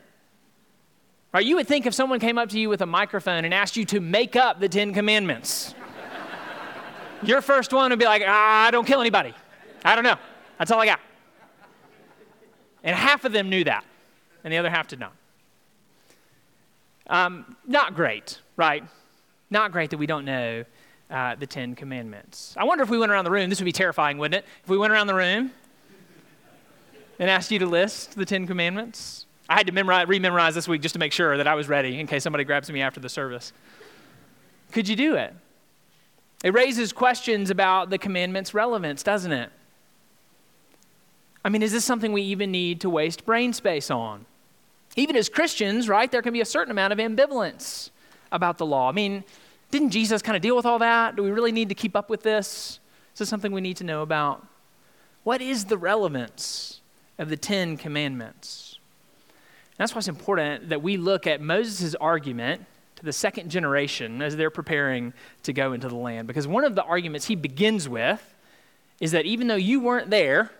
Right? 1.32 1.46
You 1.46 1.56
would 1.56 1.66
think 1.66 1.86
if 1.86 1.94
someone 1.94 2.20
came 2.20 2.36
up 2.36 2.50
to 2.50 2.60
you 2.60 2.68
with 2.68 2.82
a 2.82 2.86
microphone 2.86 3.44
and 3.44 3.54
asked 3.54 3.76
you 3.76 3.86
to 3.86 4.00
make 4.00 4.36
up 4.36 4.60
the 4.60 4.68
Ten 4.68 4.92
Commandments, 4.92 5.74
your 7.22 7.40
first 7.40 7.72
one 7.72 7.90
would 7.90 7.98
be 7.98 8.04
like, 8.04 8.22
ah, 8.26 8.66
I 8.66 8.70
don't 8.70 8.86
kill 8.86 9.00
anybody. 9.00 9.32
I 9.82 9.94
don't 9.94 10.04
know. 10.04 10.16
That's 10.58 10.70
all 10.70 10.80
I 10.80 10.86
got. 10.86 11.00
And 12.84 12.94
half 12.94 13.24
of 13.24 13.32
them 13.32 13.48
knew 13.48 13.64
that, 13.64 13.84
and 14.44 14.52
the 14.52 14.58
other 14.58 14.68
half 14.68 14.88
did 14.88 15.00
not. 15.00 15.12
Um, 17.06 17.56
not 17.66 17.94
great, 17.94 18.40
right? 18.56 18.84
Not 19.50 19.72
great 19.72 19.90
that 19.90 19.98
we 19.98 20.06
don't 20.06 20.24
know 20.24 20.64
uh, 21.12 21.34
the 21.34 21.46
Ten 21.46 21.74
Commandments. 21.74 22.54
I 22.56 22.64
wonder 22.64 22.82
if 22.82 22.90
we 22.90 22.98
went 22.98 23.12
around 23.12 23.24
the 23.24 23.30
room, 23.30 23.50
this 23.50 23.60
would 23.60 23.66
be 23.66 23.72
terrifying, 23.72 24.18
wouldn't 24.18 24.42
it? 24.42 24.48
If 24.64 24.70
we 24.70 24.78
went 24.78 24.92
around 24.92 25.06
the 25.06 25.14
room 25.14 25.52
and 27.18 27.30
asked 27.30 27.50
you 27.50 27.58
to 27.58 27.66
list 27.66 28.16
the 28.16 28.24
Ten 28.24 28.46
Commandments. 28.46 29.26
I 29.48 29.56
had 29.56 29.66
to 29.66 29.72
memorize, 29.72 30.06
rememorize 30.06 30.54
this 30.54 30.66
week 30.66 30.80
just 30.80 30.94
to 30.94 30.98
make 30.98 31.12
sure 31.12 31.36
that 31.36 31.46
I 31.46 31.54
was 31.54 31.68
ready 31.68 32.00
in 32.00 32.06
case 32.06 32.22
somebody 32.22 32.44
grabs 32.44 32.72
me 32.72 32.80
after 32.80 32.98
the 32.98 33.10
service. 33.10 33.52
Could 34.72 34.88
you 34.88 34.96
do 34.96 35.14
it? 35.16 35.34
It 36.42 36.54
raises 36.54 36.92
questions 36.92 37.50
about 37.50 37.90
the 37.90 37.98
commandment's 37.98 38.54
relevance, 38.54 39.02
doesn't 39.02 39.32
it? 39.32 39.50
I 41.44 41.50
mean, 41.50 41.62
is 41.62 41.72
this 41.72 41.84
something 41.84 42.12
we 42.12 42.22
even 42.22 42.50
need 42.50 42.80
to 42.80 42.90
waste 42.90 43.26
brain 43.26 43.52
space 43.52 43.90
on? 43.90 44.24
Even 44.96 45.16
as 45.16 45.28
Christians, 45.28 45.88
right, 45.88 46.10
there 46.10 46.22
can 46.22 46.32
be 46.32 46.40
a 46.40 46.46
certain 46.46 46.70
amount 46.70 46.92
of 46.92 46.98
ambivalence 46.98 47.90
about 48.30 48.58
the 48.58 48.66
law. 48.66 48.88
I 48.88 48.92
mean, 48.92 49.24
didn't 49.72 49.90
Jesus 49.90 50.22
kind 50.22 50.36
of 50.36 50.42
deal 50.42 50.54
with 50.54 50.66
all 50.66 50.78
that? 50.78 51.16
Do 51.16 51.22
we 51.22 51.32
really 51.32 51.50
need 51.50 51.70
to 51.70 51.74
keep 51.74 51.96
up 51.96 52.08
with 52.08 52.22
this? 52.22 52.78
Is 53.14 53.18
this 53.18 53.28
something 53.28 53.50
we 53.50 53.60
need 53.60 53.78
to 53.78 53.84
know 53.84 54.02
about? 54.02 54.46
What 55.24 55.40
is 55.40 55.64
the 55.64 55.78
relevance 55.78 56.80
of 57.18 57.28
the 57.30 57.36
Ten 57.36 57.76
Commandments? 57.76 58.78
And 59.70 59.78
that's 59.78 59.94
why 59.94 60.00
it's 60.00 60.08
important 60.08 60.68
that 60.68 60.82
we 60.82 60.98
look 60.98 61.26
at 61.26 61.40
Moses' 61.40 61.94
argument 61.94 62.66
to 62.96 63.04
the 63.04 63.12
second 63.12 63.50
generation 63.50 64.20
as 64.20 64.36
they're 64.36 64.50
preparing 64.50 65.14
to 65.44 65.54
go 65.54 65.72
into 65.72 65.88
the 65.88 65.96
land. 65.96 66.28
Because 66.28 66.46
one 66.46 66.64
of 66.64 66.74
the 66.74 66.84
arguments 66.84 67.26
he 67.26 67.34
begins 67.34 67.88
with 67.88 68.34
is 69.00 69.12
that 69.12 69.24
even 69.24 69.46
though 69.46 69.56
you 69.56 69.80
weren't 69.80 70.10
there, 70.10 70.50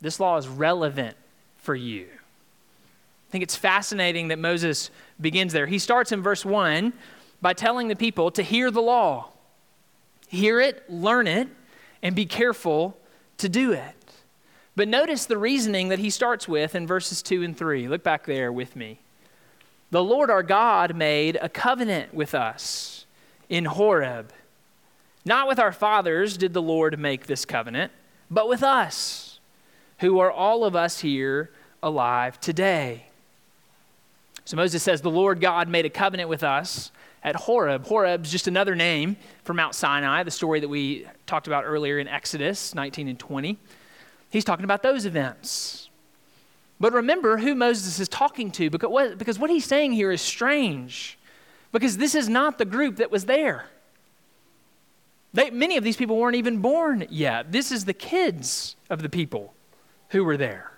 this 0.00 0.18
law 0.18 0.38
is 0.38 0.48
relevant 0.48 1.16
for 1.58 1.74
you. 1.74 2.06
I 2.08 3.30
think 3.30 3.42
it's 3.42 3.56
fascinating 3.56 4.28
that 4.28 4.38
Moses 4.38 4.90
begins 5.20 5.52
there. 5.52 5.66
He 5.66 5.78
starts 5.78 6.12
in 6.12 6.22
verse 6.22 6.44
1 6.46 6.94
by 7.42 7.52
telling 7.52 7.88
the 7.88 7.96
people 7.96 8.30
to 8.30 8.42
hear 8.42 8.70
the 8.70 8.80
law. 8.80 9.28
Hear 10.28 10.60
it, 10.60 10.88
learn 10.88 11.26
it, 11.26 11.48
and 12.02 12.16
be 12.16 12.24
careful 12.24 12.96
to 13.38 13.48
do 13.48 13.72
it. 13.72 13.94
But 14.74 14.88
notice 14.88 15.26
the 15.26 15.36
reasoning 15.36 15.88
that 15.88 15.98
he 15.98 16.08
starts 16.08 16.48
with 16.48 16.74
in 16.74 16.86
verses 16.86 17.20
2 17.20 17.42
and 17.42 17.54
3. 17.54 17.88
Look 17.88 18.02
back 18.02 18.24
there 18.24 18.50
with 18.50 18.74
me. 18.74 19.00
The 19.90 20.02
Lord 20.02 20.30
our 20.30 20.42
God 20.42 20.96
made 20.96 21.36
a 21.42 21.50
covenant 21.50 22.14
with 22.14 22.34
us 22.34 23.04
in 23.50 23.66
Horeb. 23.66 24.32
Not 25.26 25.46
with 25.46 25.58
our 25.58 25.72
fathers 25.72 26.38
did 26.38 26.54
the 26.54 26.62
Lord 26.62 26.98
make 26.98 27.26
this 27.26 27.44
covenant, 27.44 27.92
but 28.30 28.48
with 28.48 28.62
us, 28.62 29.40
who 29.98 30.18
are 30.18 30.32
all 30.32 30.64
of 30.64 30.74
us 30.74 31.00
here 31.00 31.50
alive 31.82 32.40
today. 32.40 33.06
So 34.44 34.56
Moses 34.56 34.82
says, 34.82 35.02
The 35.02 35.10
Lord 35.10 35.40
God 35.40 35.68
made 35.68 35.84
a 35.84 35.90
covenant 35.90 36.28
with 36.28 36.42
us 36.42 36.90
at 37.24 37.36
Horeb. 37.36 37.86
Horeb's 37.86 38.30
just 38.30 38.48
another 38.48 38.74
name 38.74 39.16
for 39.44 39.54
Mount 39.54 39.74
Sinai, 39.74 40.22
the 40.22 40.30
story 40.30 40.60
that 40.60 40.68
we 40.68 41.06
talked 41.26 41.46
about 41.46 41.64
earlier 41.64 41.98
in 41.98 42.08
Exodus 42.08 42.74
19 42.74 43.08
and 43.08 43.18
20. 43.18 43.58
He's 44.30 44.44
talking 44.44 44.64
about 44.64 44.82
those 44.82 45.06
events. 45.06 45.88
But 46.80 46.92
remember 46.92 47.38
who 47.38 47.54
Moses 47.54 48.00
is 48.00 48.08
talking 48.08 48.50
to 48.52 48.70
because 48.70 48.90
what, 48.90 49.18
because 49.18 49.38
what 49.38 49.50
he's 49.50 49.64
saying 49.64 49.92
here 49.92 50.10
is 50.10 50.20
strange. 50.20 51.18
Because 51.70 51.96
this 51.96 52.14
is 52.14 52.28
not 52.28 52.58
the 52.58 52.64
group 52.64 52.96
that 52.96 53.10
was 53.10 53.24
there. 53.24 53.66
They, 55.32 55.50
many 55.50 55.76
of 55.76 55.84
these 55.84 55.96
people 55.96 56.18
weren't 56.18 56.36
even 56.36 56.58
born 56.58 57.06
yet. 57.08 57.52
This 57.52 57.72
is 57.72 57.84
the 57.84 57.94
kids 57.94 58.76
of 58.90 59.00
the 59.00 59.08
people 59.08 59.54
who 60.08 60.24
were 60.24 60.36
there. 60.36 60.72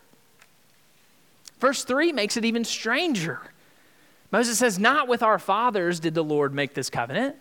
Verse 1.59 1.85
3 1.85 2.13
makes 2.13 2.37
it 2.37 2.45
even 2.45 2.65
stranger. 2.65 3.41
Moses 4.35 4.59
says, 4.59 4.81
Not 4.81 5.07
with 5.07 5.23
our 5.23 5.39
fathers 5.39 6.01
did 6.01 6.13
the 6.15 6.25
Lord 6.25 6.53
make 6.53 6.75
this 6.75 6.91
covenant, 6.91 7.37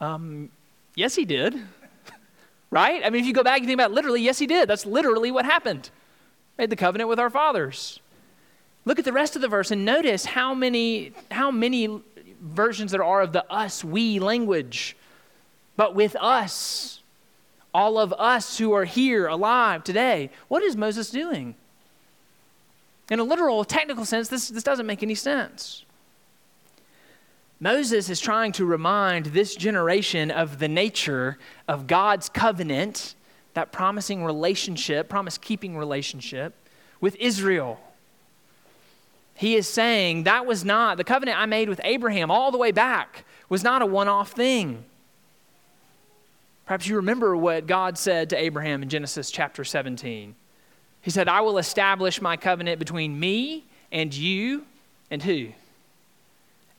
Um, 0.00 0.48
yes, 0.94 1.14
he 1.14 1.26
did. 1.26 1.60
right? 2.70 3.02
I 3.04 3.10
mean, 3.10 3.20
if 3.20 3.26
you 3.26 3.34
go 3.34 3.42
back 3.42 3.58
and 3.58 3.66
think 3.66 3.76
about 3.76 3.90
it, 3.90 3.94
literally, 3.94 4.22
yes, 4.22 4.38
he 4.38 4.46
did. 4.46 4.66
That's 4.66 4.86
literally 4.86 5.30
what 5.30 5.44
happened. 5.44 5.90
Made 6.56 6.70
the 6.70 6.76
covenant 6.76 7.10
with 7.10 7.18
our 7.20 7.28
fathers. 7.28 8.00
Look 8.86 8.98
at 8.98 9.04
the 9.04 9.12
rest 9.12 9.36
of 9.36 9.42
the 9.42 9.48
verse 9.48 9.70
and 9.70 9.84
notice 9.84 10.24
how 10.24 10.54
many, 10.54 11.12
how 11.30 11.50
many 11.50 12.00
versions 12.40 12.92
there 12.92 13.04
are 13.04 13.20
of 13.20 13.34
the 13.34 13.44
us, 13.52 13.84
we 13.84 14.18
language. 14.18 14.96
But 15.76 15.94
with 15.94 16.16
us, 16.16 17.02
all 17.74 17.98
of 17.98 18.14
us 18.14 18.56
who 18.56 18.72
are 18.72 18.86
here 18.86 19.26
alive 19.26 19.84
today, 19.84 20.30
what 20.48 20.62
is 20.62 20.76
Moses 20.76 21.10
doing? 21.10 21.56
In 23.10 23.20
a 23.20 23.24
literal, 23.24 23.64
technical 23.64 24.04
sense, 24.04 24.28
this, 24.28 24.48
this 24.48 24.62
doesn't 24.62 24.86
make 24.86 25.02
any 25.02 25.14
sense. 25.14 25.84
Moses 27.60 28.08
is 28.08 28.20
trying 28.20 28.52
to 28.52 28.64
remind 28.64 29.26
this 29.26 29.56
generation 29.56 30.30
of 30.30 30.58
the 30.58 30.68
nature 30.68 31.38
of 31.66 31.86
God's 31.86 32.28
covenant, 32.28 33.14
that 33.54 33.72
promising 33.72 34.24
relationship, 34.24 35.08
promise 35.08 35.38
keeping 35.38 35.76
relationship 35.76 36.54
with 37.00 37.16
Israel. 37.16 37.80
He 39.34 39.56
is 39.56 39.66
saying 39.68 40.24
that 40.24 40.46
was 40.46 40.64
not, 40.64 40.98
the 40.98 41.04
covenant 41.04 41.38
I 41.38 41.46
made 41.46 41.68
with 41.68 41.80
Abraham 41.82 42.30
all 42.30 42.50
the 42.50 42.58
way 42.58 42.70
back 42.70 43.24
was 43.48 43.64
not 43.64 43.82
a 43.82 43.86
one 43.86 44.08
off 44.08 44.32
thing. 44.32 44.84
Perhaps 46.66 46.86
you 46.86 46.96
remember 46.96 47.36
what 47.36 47.66
God 47.66 47.96
said 47.96 48.30
to 48.30 48.36
Abraham 48.36 48.82
in 48.82 48.88
Genesis 48.88 49.30
chapter 49.30 49.64
17. 49.64 50.34
He 51.02 51.10
said, 51.10 51.28
I 51.28 51.40
will 51.40 51.58
establish 51.58 52.20
my 52.20 52.36
covenant 52.36 52.78
between 52.78 53.18
me 53.18 53.64
and 53.90 54.14
you 54.14 54.64
and 55.10 55.22
who? 55.22 55.48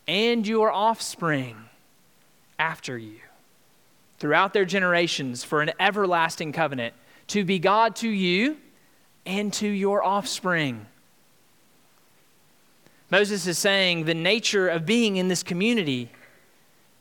And 0.08 0.46
your 0.46 0.72
offspring 0.72 1.56
after 2.58 2.98
you 2.98 3.20
throughout 4.20 4.54
their 4.54 4.66
generations 4.66 5.44
for 5.44 5.62
an 5.62 5.72
everlasting 5.80 6.52
covenant 6.52 6.94
to 7.28 7.44
be 7.44 7.60
God 7.60 7.96
to 7.98 8.10
you 8.10 8.58
and 9.26 9.54
to 9.54 9.68
your 9.68 10.04
offspring. 10.04 10.86
Moses 13.12 13.48
is 13.48 13.58
saying 13.58 14.06
the 14.06 14.14
nature 14.14 14.68
of 14.68 14.86
being 14.86 15.18
in 15.18 15.28
this 15.28 15.42
community 15.42 16.10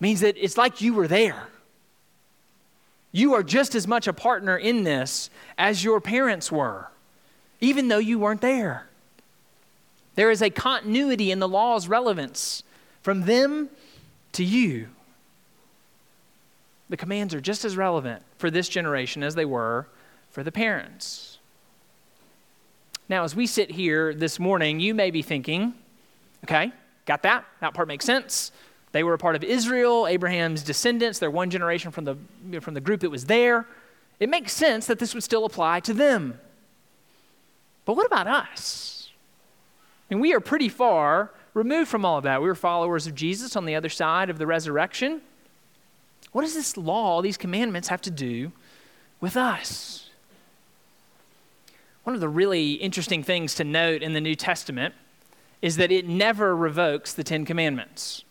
means 0.01 0.21
that 0.21 0.37
it's 0.39 0.57
like 0.57 0.81
you 0.81 0.95
were 0.95 1.09
there. 1.09 1.49
You 3.11 3.35
are 3.35 3.43
just 3.43 3.75
as 3.75 3.87
much 3.87 4.07
a 4.07 4.13
partner 4.13 4.57
in 4.57 4.85
this 4.85 5.31
as 5.57 5.83
your 5.83 6.01
parents 6.01 6.53
were, 6.53 6.89
even 7.61 7.89
though 7.89 7.99
you 7.99 8.19
weren't 8.19 8.41
there. 8.41 8.87
There 10.15 10.31
is 10.31 10.43
a 10.43 10.51
continuity 10.51 11.31
in 11.31 11.39
the 11.39 11.49
law's 11.49 11.87
relevance 11.89 12.63
from 13.03 13.23
them 13.23 13.69
to 14.33 14.45
you. 14.45 14.89
The 16.89 16.97
commands 16.97 17.35
are 17.35 17.41
just 17.41 17.65
as 17.65 17.77
relevant 17.77 18.23
for 18.37 18.51
this 18.51 18.69
generation 18.69 19.23
as 19.23 19.35
they 19.35 19.45
were 19.45 19.87
for 20.31 20.43
the 20.43 20.53
parents. 20.53 21.39
Now, 23.09 23.25
as 23.25 23.35
we 23.35 23.47
sit 23.47 23.71
here 23.71 24.13
this 24.13 24.39
morning, 24.39 24.81
you 24.81 24.95
may 24.95 25.11
be 25.11 25.23
thinking, 25.23 25.75
okay, 26.45 26.73
got 27.07 27.23
that? 27.23 27.45
That 27.61 27.75
part 27.75 27.89
makes 27.89 28.05
sense. 28.05 28.53
They 28.93 29.03
were 29.03 29.15
a 29.15 29.19
part 29.19 29.37
of 29.37 29.45
Israel, 29.45 30.07
Abraham's 30.07 30.63
descendants. 30.63 31.19
They're 31.19 31.31
one 31.31 31.51
generation 31.51 31.91
from 31.91 32.05
the, 32.05 32.17
from 32.61 32.75
the 32.75 32.81
group 32.81 33.01
that 33.01 33.11
was 33.11 33.27
there. 33.27 33.67
It 34.21 34.29
makes 34.29 34.53
sense 34.53 34.87
that 34.87 34.99
this 34.99 35.15
would 35.15 35.23
still 35.23 35.45
apply 35.45 35.81
to 35.81 35.95
them. 35.95 36.41
But 37.89 37.97
what 37.97 38.05
about 38.05 38.27
us? 38.27 39.09
I 40.11 40.15
mean, 40.15 40.21
we 40.21 40.35
are 40.35 40.41
pretty 40.41 40.69
far 40.69 41.31
removed 41.55 41.89
from 41.89 42.05
all 42.05 42.19
of 42.19 42.25
that. 42.25 42.43
We 42.43 42.47
were 42.47 42.55
followers 42.55 43.07
of 43.07 43.15
Jesus 43.15 43.57
on 43.57 43.65
the 43.65 43.75
other 43.75 43.89
side 43.89 44.29
of 44.29 44.37
the 44.37 44.47
resurrection. 44.47 45.23
What 46.33 46.43
does 46.43 46.53
this 46.53 46.77
law, 46.77 47.23
these 47.23 47.39
commandments, 47.39 47.89
have 47.89 48.03
to 48.03 48.11
do 48.11 48.53
with 49.23 49.39
us? 49.39 50.11
One 52.05 52.15
of 52.15 52.21
the 52.21 52.29
really 52.29 52.73
interesting 52.73 53.23
things 53.23 53.55
to 53.55 53.65
note 53.65 54.03
in 54.03 54.13
the 54.13 54.21
New 54.21 54.35
Testament 54.35 54.95
is 55.63 55.79
that 55.79 55.91
it 55.91 56.07
never 56.07 56.55
revokes 56.55 57.15
the 57.15 57.25
Ten 57.25 57.47
Commandments. 57.47 58.23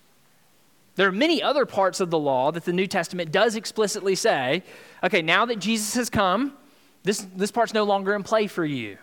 There 0.97 1.07
are 1.07 1.11
many 1.11 1.41
other 1.41 1.65
parts 1.65 1.99
of 1.99 2.11
the 2.11 2.19
law 2.19 2.51
that 2.51 2.65
the 2.65 2.73
New 2.73 2.85
Testament 2.85 3.31
does 3.31 3.55
explicitly 3.55 4.13
say, 4.13 4.61
okay, 5.03 5.23
now 5.23 5.47
that 5.47 5.57
Jesus 5.57 5.95
has 5.95 6.11
come, 6.11 6.53
this, 7.01 7.25
this 7.35 7.49
part's 7.49 7.73
no 7.73 7.85
longer 7.85 8.13
in 8.13 8.21
play 8.21 8.45
for 8.45 8.63
you. 8.63 8.99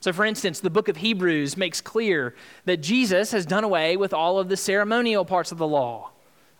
So, 0.00 0.12
for 0.12 0.24
instance, 0.24 0.60
the 0.60 0.70
book 0.70 0.88
of 0.88 0.96
Hebrews 0.96 1.56
makes 1.56 1.80
clear 1.80 2.34
that 2.64 2.78
Jesus 2.78 3.32
has 3.32 3.44
done 3.44 3.64
away 3.64 3.96
with 3.96 4.14
all 4.14 4.38
of 4.38 4.48
the 4.48 4.56
ceremonial 4.56 5.24
parts 5.24 5.52
of 5.52 5.58
the 5.58 5.66
law. 5.66 6.10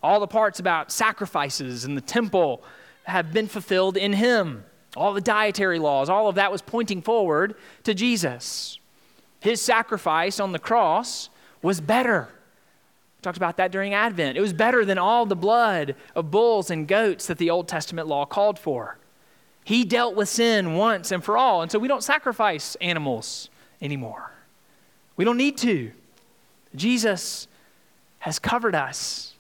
All 0.02 0.20
the 0.20 0.26
parts 0.26 0.61
about 0.61 0.92
sacrifices 0.92 1.85
and 1.85 1.97
the 1.97 2.02
temple 2.02 2.62
have 3.04 3.32
been 3.32 3.49
fulfilled 3.49 3.97
in 3.97 4.12
him. 4.12 4.64
All 4.97 5.14
the 5.14 5.20
dietary 5.20 5.78
laws, 5.78 6.09
all 6.09 6.28
of 6.28 6.35
that 6.35 6.52
was 6.52 6.62
pointing 6.62 7.00
forward 7.00 7.54
to 7.85 7.94
Jesus. 7.94 8.78
His 9.40 9.61
sacrifice 9.61 10.38
on 10.38 10.52
the 10.52 10.59
cross 10.59 11.30
was 11.62 11.80
better 11.80 12.28
we 13.20 13.23
talked 13.23 13.37
about 13.37 13.59
that 13.59 13.70
during 13.70 13.92
Advent. 13.92 14.38
It 14.38 14.40
was 14.40 14.54
better 14.54 14.82
than 14.82 14.97
all 14.97 15.26
the 15.26 15.37
blood 15.37 15.94
of 16.14 16.30
bulls 16.30 16.70
and 16.70 16.88
goats 16.88 17.26
that 17.26 17.37
the 17.37 17.50
Old 17.50 17.68
Testament 17.68 18.09
law 18.09 18.25
called 18.25 18.59
for. 18.59 18.97
He 19.71 19.85
dealt 19.85 20.17
with 20.17 20.29
sin 20.29 20.75
once 20.75 21.12
and 21.12 21.23
for 21.23 21.39
all, 21.39 21.62
and 21.62 21.71
so 21.71 21.79
we 21.79 21.87
don't 21.87 22.03
sacrifice 22.03 22.75
animals 22.81 23.49
anymore. 23.81 24.33
We 25.17 25.25
don't 25.25 25.37
need 25.37 25.59
to. 25.59 25.93
Jesus 26.75 27.47
has 28.19 28.41
covered 28.41 28.75
us 28.75 29.35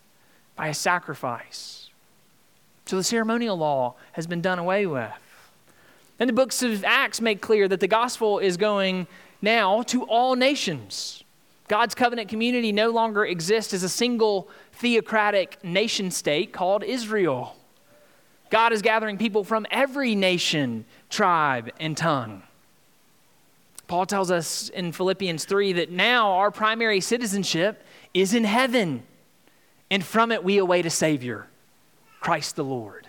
by 0.54 0.68
a 0.68 0.74
sacrifice. 0.74 1.88
So 2.86 2.94
the 2.94 3.02
ceremonial 3.02 3.56
law 3.56 3.96
has 4.12 4.28
been 4.28 4.40
done 4.40 4.60
away 4.60 4.86
with. 4.86 5.10
And 6.20 6.28
the 6.28 6.32
books 6.32 6.62
of 6.62 6.84
Acts 6.84 7.20
make 7.20 7.40
clear 7.40 7.66
that 7.66 7.80
the 7.80 7.88
gospel 7.88 8.38
is 8.38 8.56
going 8.56 9.08
now 9.42 9.82
to 9.82 10.04
all 10.04 10.36
nations. 10.36 11.24
God's 11.66 11.96
covenant 11.96 12.28
community 12.28 12.70
no 12.70 12.90
longer 12.90 13.24
exists 13.24 13.74
as 13.74 13.82
a 13.82 13.88
single 13.88 14.48
theocratic 14.74 15.58
nation 15.64 16.12
state 16.12 16.52
called 16.52 16.84
Israel. 16.84 17.56
God 18.50 18.72
is 18.72 18.82
gathering 18.82 19.16
people 19.16 19.44
from 19.44 19.66
every 19.70 20.14
nation, 20.14 20.84
tribe, 21.08 21.70
and 21.78 21.96
tongue. 21.96 22.42
Paul 23.86 24.06
tells 24.06 24.30
us 24.30 24.68
in 24.68 24.92
Philippians 24.92 25.44
3 25.44 25.72
that 25.74 25.90
now 25.90 26.32
our 26.32 26.50
primary 26.50 27.00
citizenship 27.00 27.82
is 28.12 28.34
in 28.34 28.44
heaven, 28.44 29.02
and 29.90 30.04
from 30.04 30.30
it 30.30 30.44
we 30.44 30.58
await 30.58 30.86
a 30.86 30.90
Savior, 30.90 31.46
Christ 32.20 32.56
the 32.56 32.64
Lord. 32.64 33.08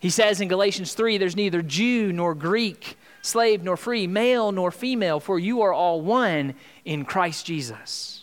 He 0.00 0.10
says 0.10 0.40
in 0.40 0.48
Galatians 0.48 0.94
3 0.94 1.18
there's 1.18 1.36
neither 1.36 1.62
Jew 1.62 2.12
nor 2.12 2.34
Greek 2.34 2.96
slave 3.22 3.62
nor 3.62 3.76
free, 3.76 4.06
male 4.06 4.52
nor 4.52 4.70
female, 4.70 5.20
for 5.20 5.38
you 5.38 5.62
are 5.62 5.72
all 5.72 6.00
one 6.00 6.54
in 6.84 7.04
Christ 7.04 7.46
Jesus. 7.46 8.17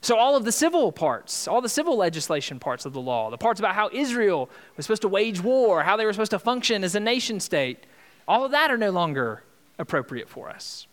So, 0.00 0.16
all 0.16 0.36
of 0.36 0.44
the 0.44 0.52
civil 0.52 0.92
parts, 0.92 1.48
all 1.48 1.60
the 1.60 1.68
civil 1.68 1.96
legislation 1.96 2.60
parts 2.60 2.86
of 2.86 2.92
the 2.92 3.00
law, 3.00 3.30
the 3.30 3.38
parts 3.38 3.58
about 3.58 3.74
how 3.74 3.90
Israel 3.92 4.48
was 4.76 4.86
supposed 4.86 5.02
to 5.02 5.08
wage 5.08 5.40
war, 5.40 5.82
how 5.82 5.96
they 5.96 6.04
were 6.04 6.12
supposed 6.12 6.30
to 6.30 6.38
function 6.38 6.84
as 6.84 6.94
a 6.94 7.00
nation 7.00 7.40
state, 7.40 7.84
all 8.28 8.44
of 8.44 8.52
that 8.52 8.70
are 8.70 8.78
no 8.78 8.90
longer 8.90 9.42
appropriate 9.78 10.28
for 10.28 10.48
us. 10.48 10.86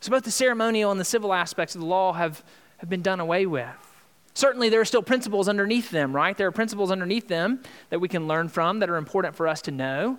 So, 0.00 0.10
both 0.10 0.24
the 0.24 0.30
ceremonial 0.32 0.90
and 0.90 0.98
the 0.98 1.04
civil 1.04 1.32
aspects 1.32 1.74
of 1.74 1.80
the 1.80 1.86
law 1.86 2.12
have, 2.14 2.42
have 2.78 2.88
been 2.90 3.02
done 3.02 3.20
away 3.20 3.46
with. 3.46 3.68
Certainly, 4.34 4.70
there 4.70 4.80
are 4.80 4.86
still 4.86 5.02
principles 5.02 5.48
underneath 5.48 5.90
them, 5.90 6.14
right? 6.14 6.36
There 6.36 6.48
are 6.48 6.52
principles 6.52 6.90
underneath 6.90 7.28
them 7.28 7.62
that 7.90 8.00
we 8.00 8.08
can 8.08 8.26
learn 8.26 8.48
from 8.48 8.80
that 8.80 8.90
are 8.90 8.96
important 8.96 9.36
for 9.36 9.46
us 9.46 9.62
to 9.62 9.70
know. 9.70 10.18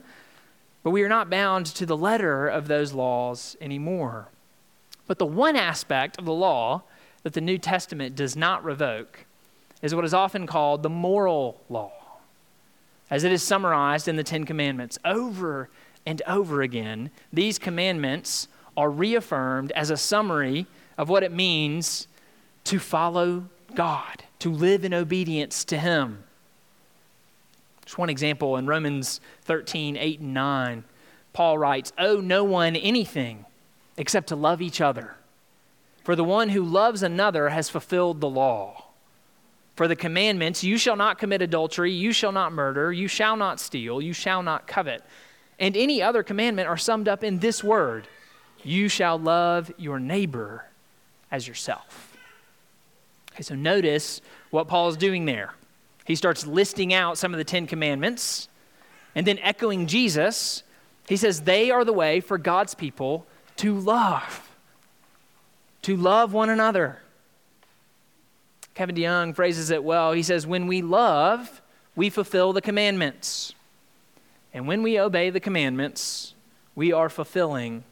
But 0.84 0.92
we 0.92 1.04
are 1.04 1.10
not 1.10 1.30
bound 1.30 1.68
to 1.68 1.86
the 1.86 1.98
letter 1.98 2.48
of 2.48 2.68
those 2.68 2.94
laws 2.94 3.56
anymore. 3.62 4.30
But 5.08 5.20
the 5.20 5.26
one 5.26 5.56
aspect 5.56 6.18
of 6.18 6.26
the 6.26 6.34
law 6.34 6.84
that 7.24 7.34
the 7.34 7.42
New 7.42 7.58
Testament 7.58 8.16
does 8.16 8.36
not 8.36 8.64
revoke 8.64 9.26
is 9.82 9.96
what 9.96 10.06
is 10.06 10.14
often 10.14 10.48
called 10.48 10.84
the 10.84 10.90
moral 10.90 11.62
law, 11.70 11.92
as 13.10 13.24
it 13.24 13.32
is 13.32 13.44
summarized 13.44 14.08
in 14.08 14.16
the 14.16 14.24
Ten 14.24 14.46
Commandments. 14.46 15.00
Over 15.04 15.70
and 16.06 16.22
over 16.28 16.62
again, 16.62 17.12
these 17.32 17.60
commandments 17.60 18.48
are 18.78 18.90
reaffirmed 18.90 19.72
as 19.74 19.90
a 19.90 19.98
summary 19.98 20.66
of 20.98 21.10
what 21.10 21.24
it 21.24 21.32
means 21.32 22.08
to 22.66 22.80
follow 22.80 23.46
God, 23.76 24.24
to 24.40 24.52
live 24.52 24.86
in 24.86 24.94
obedience 24.94 25.64
to 25.66 25.78
Him. 25.78 26.24
Just 27.86 27.98
one 27.98 28.10
example 28.10 28.58
in 28.58 28.68
Romans 28.68 29.20
13, 29.44 29.98
8, 29.98 30.20
and 30.20 30.34
9, 30.34 30.84
Paul 31.34 31.58
writes, 31.58 31.92
Owe 31.98 32.22
no 32.22 32.44
one 32.44 32.76
anything 32.76 33.46
except 33.98 34.28
to 34.28 34.36
love 34.36 34.62
each 34.62 34.82
other. 34.82 35.16
For 36.04 36.16
the 36.16 36.24
one 36.24 36.50
who 36.50 36.64
loves 36.64 37.04
another 37.04 37.50
has 37.50 37.70
fulfilled 37.70 38.22
the 38.22 38.30
law. 38.30 38.86
For 39.76 39.88
the 39.88 39.96
commandments, 39.96 40.64
you 40.64 40.78
shall 40.78 40.96
not 40.96 41.18
commit 41.18 41.42
adultery, 41.42 41.92
you 41.92 42.12
shall 42.12 42.32
not 42.32 42.52
murder, 42.52 42.92
you 42.92 43.08
shall 43.08 43.36
not 43.36 43.60
steal, 43.60 44.02
you 44.02 44.14
shall 44.14 44.44
not 44.44 44.68
covet, 44.68 45.04
and 45.60 45.78
any 45.78 46.02
other 46.02 46.24
commandment 46.24 46.68
are 46.68 46.78
summed 46.78 47.08
up 47.08 47.24
in 47.24 47.40
this 47.40 47.64
word 47.64 48.08
you 48.64 48.88
shall 48.88 49.18
love 49.18 49.72
your 49.78 50.00
neighbor 50.00 50.66
as 51.32 51.48
yourself. 51.48 52.18
Okay, 53.34 53.44
so 53.44 53.56
notice 53.56 54.22
what 54.50 54.68
Paul 54.68 54.90
is 54.90 54.98
doing 54.98 55.26
there. 55.26 55.54
he 56.06 56.16
starts 56.16 56.46
listing 56.46 56.94
out 56.94 57.18
some 57.18 57.34
of 57.34 57.38
the 57.38 57.44
Ten 57.44 57.68
Commandments. 57.68 58.50
And 59.16 59.26
then, 59.26 59.40
echoing 59.40 59.88
Jesus, 59.88 60.64
he 61.08 61.18
says, 61.18 61.42
They 61.42 61.72
are 61.72 61.86
the 61.86 61.94
way 61.94 62.20
for 62.20 62.38
God's 62.38 62.76
people 62.76 63.26
to 63.58 63.78
love, 63.78 64.50
to 65.84 65.96
love 65.96 66.34
one 66.34 66.50
another. 66.50 67.00
Kevin 68.74 68.96
DeYoung 68.96 69.36
phrases 69.36 69.70
it 69.70 69.84
well. 69.84 70.14
He 70.14 70.24
says, 70.24 70.48
When 70.48 70.68
we 70.68 70.82
love, 70.82 71.62
we 71.96 72.10
fulfill 72.10 72.54
the 72.54 72.62
commandments. 72.62 73.54
And 74.54 74.68
when 74.68 74.84
we 74.84 75.00
obey 75.00 75.30
the 75.30 75.40
commandments, 75.40 76.34
we 76.76 76.92
are 76.92 77.10
fulfilling 77.10 77.84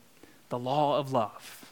the 0.49 0.59
law 0.59 0.97
of 0.97 1.11
love. 1.11 1.65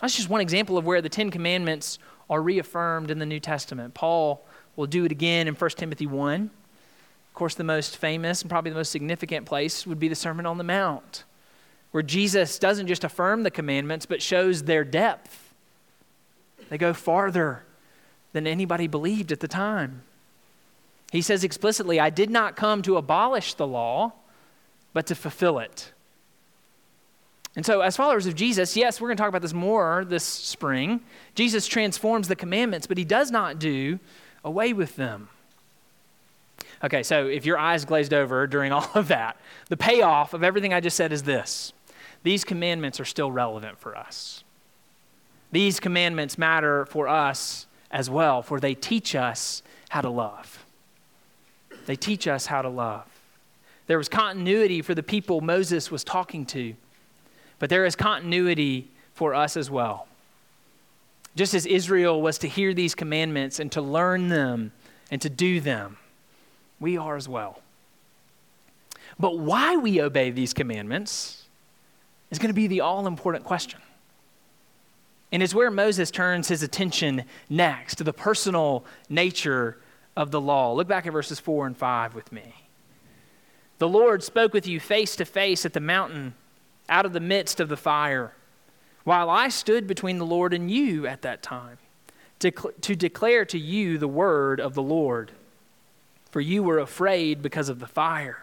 That's 0.00 0.16
just 0.16 0.28
one 0.28 0.40
example 0.40 0.76
of 0.76 0.84
where 0.84 1.00
the 1.00 1.08
Ten 1.08 1.30
Commandments 1.30 1.98
are 2.28 2.42
reaffirmed 2.42 3.10
in 3.10 3.18
the 3.18 3.26
New 3.26 3.40
Testament. 3.40 3.94
Paul 3.94 4.44
will 4.76 4.86
do 4.86 5.04
it 5.04 5.12
again 5.12 5.46
in 5.46 5.54
1 5.54 5.70
Timothy 5.70 6.06
1. 6.06 6.42
Of 6.42 7.34
course, 7.34 7.54
the 7.54 7.64
most 7.64 7.96
famous 7.96 8.42
and 8.42 8.50
probably 8.50 8.70
the 8.70 8.76
most 8.76 8.92
significant 8.92 9.46
place 9.46 9.86
would 9.86 9.98
be 9.98 10.08
the 10.08 10.14
Sermon 10.14 10.46
on 10.46 10.58
the 10.58 10.64
Mount, 10.64 11.24
where 11.94 12.02
Jesus 12.02 12.58
doesn't 12.58 12.88
just 12.88 13.04
affirm 13.04 13.44
the 13.44 13.52
commandments, 13.52 14.04
but 14.04 14.20
shows 14.20 14.64
their 14.64 14.82
depth. 14.82 15.54
They 16.68 16.76
go 16.76 16.92
farther 16.92 17.62
than 18.32 18.48
anybody 18.48 18.88
believed 18.88 19.30
at 19.30 19.38
the 19.38 19.46
time. 19.46 20.02
He 21.12 21.22
says 21.22 21.44
explicitly, 21.44 22.00
I 22.00 22.10
did 22.10 22.30
not 22.30 22.56
come 22.56 22.82
to 22.82 22.96
abolish 22.96 23.54
the 23.54 23.68
law, 23.68 24.12
but 24.92 25.06
to 25.06 25.14
fulfill 25.14 25.60
it. 25.60 25.92
And 27.54 27.64
so, 27.64 27.80
as 27.80 27.96
followers 27.96 28.26
of 28.26 28.34
Jesus, 28.34 28.76
yes, 28.76 29.00
we're 29.00 29.06
going 29.06 29.16
to 29.16 29.20
talk 29.20 29.28
about 29.28 29.42
this 29.42 29.54
more 29.54 30.04
this 30.04 30.24
spring. 30.24 31.00
Jesus 31.36 31.68
transforms 31.68 32.26
the 32.26 32.34
commandments, 32.34 32.88
but 32.88 32.98
he 32.98 33.04
does 33.04 33.30
not 33.30 33.60
do 33.60 34.00
away 34.42 34.72
with 34.72 34.96
them. 34.96 35.28
Okay, 36.82 37.04
so 37.04 37.28
if 37.28 37.46
your 37.46 37.56
eyes 37.56 37.84
glazed 37.84 38.12
over 38.12 38.48
during 38.48 38.72
all 38.76 38.90
of 38.96 39.06
that, 39.06 39.36
the 39.68 39.76
payoff 39.76 40.34
of 40.34 40.42
everything 40.42 40.74
I 40.74 40.80
just 40.80 40.96
said 40.96 41.12
is 41.12 41.22
this 41.22 41.72
these 42.24 42.42
commandments 42.42 42.98
are 42.98 43.04
still 43.04 43.30
relevant 43.30 43.78
for 43.78 43.96
us. 43.96 44.42
These 45.52 45.78
commandments 45.78 46.36
matter 46.36 46.84
for 46.86 47.06
us 47.06 47.66
as 47.90 48.10
well, 48.10 48.42
for 48.42 48.58
they 48.58 48.74
teach 48.74 49.14
us 49.14 49.62
how 49.90 50.00
to 50.00 50.08
love. 50.08 50.64
They 51.86 51.94
teach 51.94 52.26
us 52.26 52.46
how 52.46 52.62
to 52.62 52.68
love. 52.68 53.06
There 53.86 53.98
was 53.98 54.08
continuity 54.08 54.82
for 54.82 54.94
the 54.94 55.02
people 55.02 55.42
Moses 55.42 55.90
was 55.90 56.02
talking 56.02 56.46
to, 56.46 56.74
but 57.58 57.68
there 57.70 57.84
is 57.84 57.94
continuity 57.94 58.88
for 59.12 59.34
us 59.34 59.56
as 59.56 59.70
well. 59.70 60.08
Just 61.36 61.52
as 61.52 61.66
Israel 61.66 62.22
was 62.22 62.38
to 62.38 62.48
hear 62.48 62.72
these 62.72 62.94
commandments 62.94 63.60
and 63.60 63.70
to 63.72 63.82
learn 63.82 64.28
them 64.28 64.72
and 65.10 65.20
to 65.20 65.28
do 65.28 65.60
them, 65.60 65.98
we 66.80 66.96
are 66.96 67.16
as 67.16 67.28
well. 67.28 67.60
But 69.20 69.38
why 69.38 69.76
we 69.76 70.00
obey 70.00 70.30
these 70.30 70.54
commandments 70.54 71.43
is 72.34 72.38
going 72.40 72.48
to 72.48 72.54
be 72.54 72.66
the 72.66 72.80
all 72.80 73.06
important 73.06 73.44
question. 73.44 73.80
And 75.30 75.42
it's 75.42 75.54
where 75.54 75.70
Moses 75.70 76.10
turns 76.10 76.48
his 76.48 76.62
attention 76.62 77.24
next 77.48 77.96
to 77.96 78.04
the 78.04 78.12
personal 78.12 78.84
nature 79.08 79.78
of 80.16 80.30
the 80.30 80.40
law. 80.40 80.72
Look 80.72 80.88
back 80.88 81.06
at 81.06 81.12
verses 81.12 81.38
4 81.40 81.66
and 81.66 81.76
5 81.76 82.14
with 82.14 82.32
me. 82.32 82.54
The 83.78 83.88
Lord 83.88 84.22
spoke 84.22 84.52
with 84.52 84.66
you 84.66 84.80
face 84.80 85.16
to 85.16 85.24
face 85.24 85.64
at 85.64 85.72
the 85.72 85.80
mountain 85.80 86.34
out 86.88 87.06
of 87.06 87.12
the 87.12 87.20
midst 87.20 87.60
of 87.60 87.68
the 87.68 87.76
fire, 87.76 88.34
while 89.04 89.30
I 89.30 89.48
stood 89.48 89.86
between 89.86 90.18
the 90.18 90.26
Lord 90.26 90.52
and 90.52 90.70
you 90.70 91.06
at 91.06 91.22
that 91.22 91.42
time, 91.42 91.78
to, 92.40 92.50
to 92.50 92.96
declare 92.96 93.44
to 93.46 93.58
you 93.58 93.96
the 93.96 94.08
word 94.08 94.60
of 94.60 94.74
the 94.74 94.82
Lord. 94.82 95.32
For 96.30 96.40
you 96.40 96.62
were 96.62 96.78
afraid 96.78 97.42
because 97.42 97.68
of 97.68 97.80
the 97.80 97.86
fire, 97.86 98.42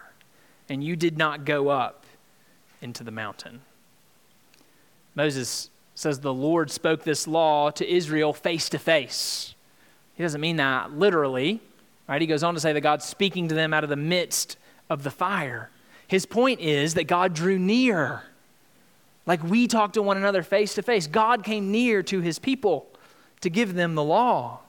and 0.68 0.82
you 0.82 0.96
did 0.96 1.18
not 1.18 1.44
go 1.44 1.68
up 1.68 2.04
into 2.80 3.04
the 3.04 3.10
mountain. 3.10 3.60
Moses 5.14 5.70
says 5.94 6.20
the 6.20 6.32
Lord 6.32 6.70
spoke 6.70 7.04
this 7.04 7.26
law 7.26 7.70
to 7.70 7.88
Israel 7.88 8.32
face 8.32 8.68
to 8.70 8.78
face. 8.78 9.54
He 10.14 10.22
doesn't 10.22 10.40
mean 10.40 10.56
that 10.56 10.92
literally, 10.92 11.60
right? 12.08 12.20
He 12.20 12.26
goes 12.26 12.42
on 12.42 12.54
to 12.54 12.60
say 12.60 12.72
that 12.72 12.80
God's 12.80 13.04
speaking 13.04 13.48
to 13.48 13.54
them 13.54 13.72
out 13.72 13.84
of 13.84 13.90
the 13.90 13.96
midst 13.96 14.56
of 14.88 15.02
the 15.02 15.10
fire. 15.10 15.70
His 16.06 16.26
point 16.26 16.60
is 16.60 16.94
that 16.94 17.04
God 17.04 17.34
drew 17.34 17.58
near. 17.58 18.22
Like 19.26 19.42
we 19.42 19.66
talk 19.66 19.94
to 19.94 20.02
one 20.02 20.16
another 20.16 20.42
face 20.42 20.74
to 20.74 20.82
face. 20.82 21.06
God 21.06 21.44
came 21.44 21.70
near 21.70 22.02
to 22.04 22.20
his 22.20 22.38
people 22.38 22.86
to 23.40 23.50
give 23.50 23.74
them 23.74 23.94
the 23.94 24.02
law. 24.02 24.60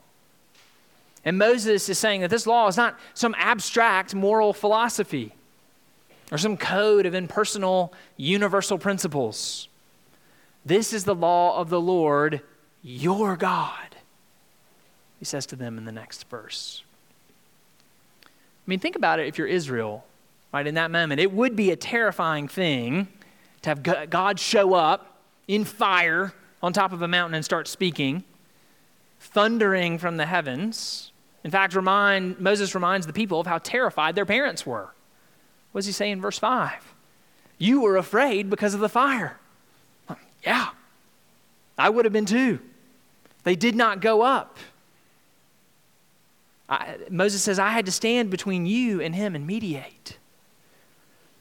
And 1.25 1.37
Moses 1.37 1.87
is 1.89 1.97
saying 1.97 2.21
that 2.21 2.29
this 2.29 2.45
law 2.45 2.67
is 2.67 2.77
not 2.77 2.99
some 3.13 3.33
abstract 3.37 4.13
moral 4.13 4.53
philosophy 4.53 5.33
or 6.31 6.37
some 6.37 6.57
code 6.57 7.05
of 7.05 7.13
impersonal 7.13 7.93
universal 8.17 8.77
principles. 8.77 9.69
This 10.65 10.93
is 10.93 11.03
the 11.03 11.15
law 11.15 11.59
of 11.59 11.69
the 11.69 11.81
Lord, 11.81 12.41
your 12.81 13.35
God, 13.35 13.95
he 15.19 15.25
says 15.25 15.45
to 15.47 15.55
them 15.55 15.77
in 15.77 15.85
the 15.85 15.91
next 15.91 16.29
verse. 16.29 16.83
I 18.25 18.29
mean, 18.67 18.79
think 18.79 18.95
about 18.95 19.19
it 19.19 19.27
if 19.27 19.37
you're 19.37 19.47
Israel, 19.47 20.05
right, 20.53 20.65
in 20.65 20.75
that 20.75 20.89
moment. 20.89 21.19
It 21.19 21.33
would 21.33 21.55
be 21.55 21.71
a 21.71 21.75
terrifying 21.75 22.47
thing 22.47 23.09
to 23.61 23.69
have 23.69 24.09
God 24.09 24.39
show 24.39 24.73
up 24.73 25.21
in 25.47 25.65
fire 25.65 26.33
on 26.61 26.71
top 26.71 26.93
of 26.93 27.01
a 27.01 27.07
mountain 27.07 27.35
and 27.35 27.43
start 27.43 27.67
speaking, 27.67 28.23
thundering 29.19 29.97
from 29.97 30.15
the 30.15 30.25
heavens. 30.25 31.11
In 31.43 31.51
fact, 31.51 31.75
remind, 31.75 32.39
Moses 32.39 32.73
reminds 32.73 33.05
the 33.05 33.13
people 33.13 33.41
of 33.41 33.47
how 33.47 33.57
terrified 33.57 34.15
their 34.15 34.25
parents 34.25 34.65
were. 34.65 34.93
What 35.73 35.79
does 35.79 35.87
he 35.87 35.91
say 35.91 36.09
in 36.09 36.21
verse 36.21 36.39
5? 36.39 36.93
You 37.57 37.81
were 37.81 37.97
afraid 37.97 38.49
because 38.49 38.73
of 38.73 38.79
the 38.79 38.89
fire. 38.89 39.39
Yeah, 40.45 40.69
I 41.77 41.89
would 41.89 42.05
have 42.05 42.13
been 42.13 42.25
too. 42.25 42.59
They 43.43 43.55
did 43.55 43.75
not 43.75 44.01
go 44.01 44.21
up. 44.21 44.57
I, 46.69 46.97
Moses 47.09 47.41
says, 47.43 47.59
I 47.59 47.69
had 47.69 47.85
to 47.85 47.91
stand 47.91 48.29
between 48.29 48.65
you 48.65 49.01
and 49.01 49.13
him 49.13 49.35
and 49.35 49.45
mediate. 49.45 50.17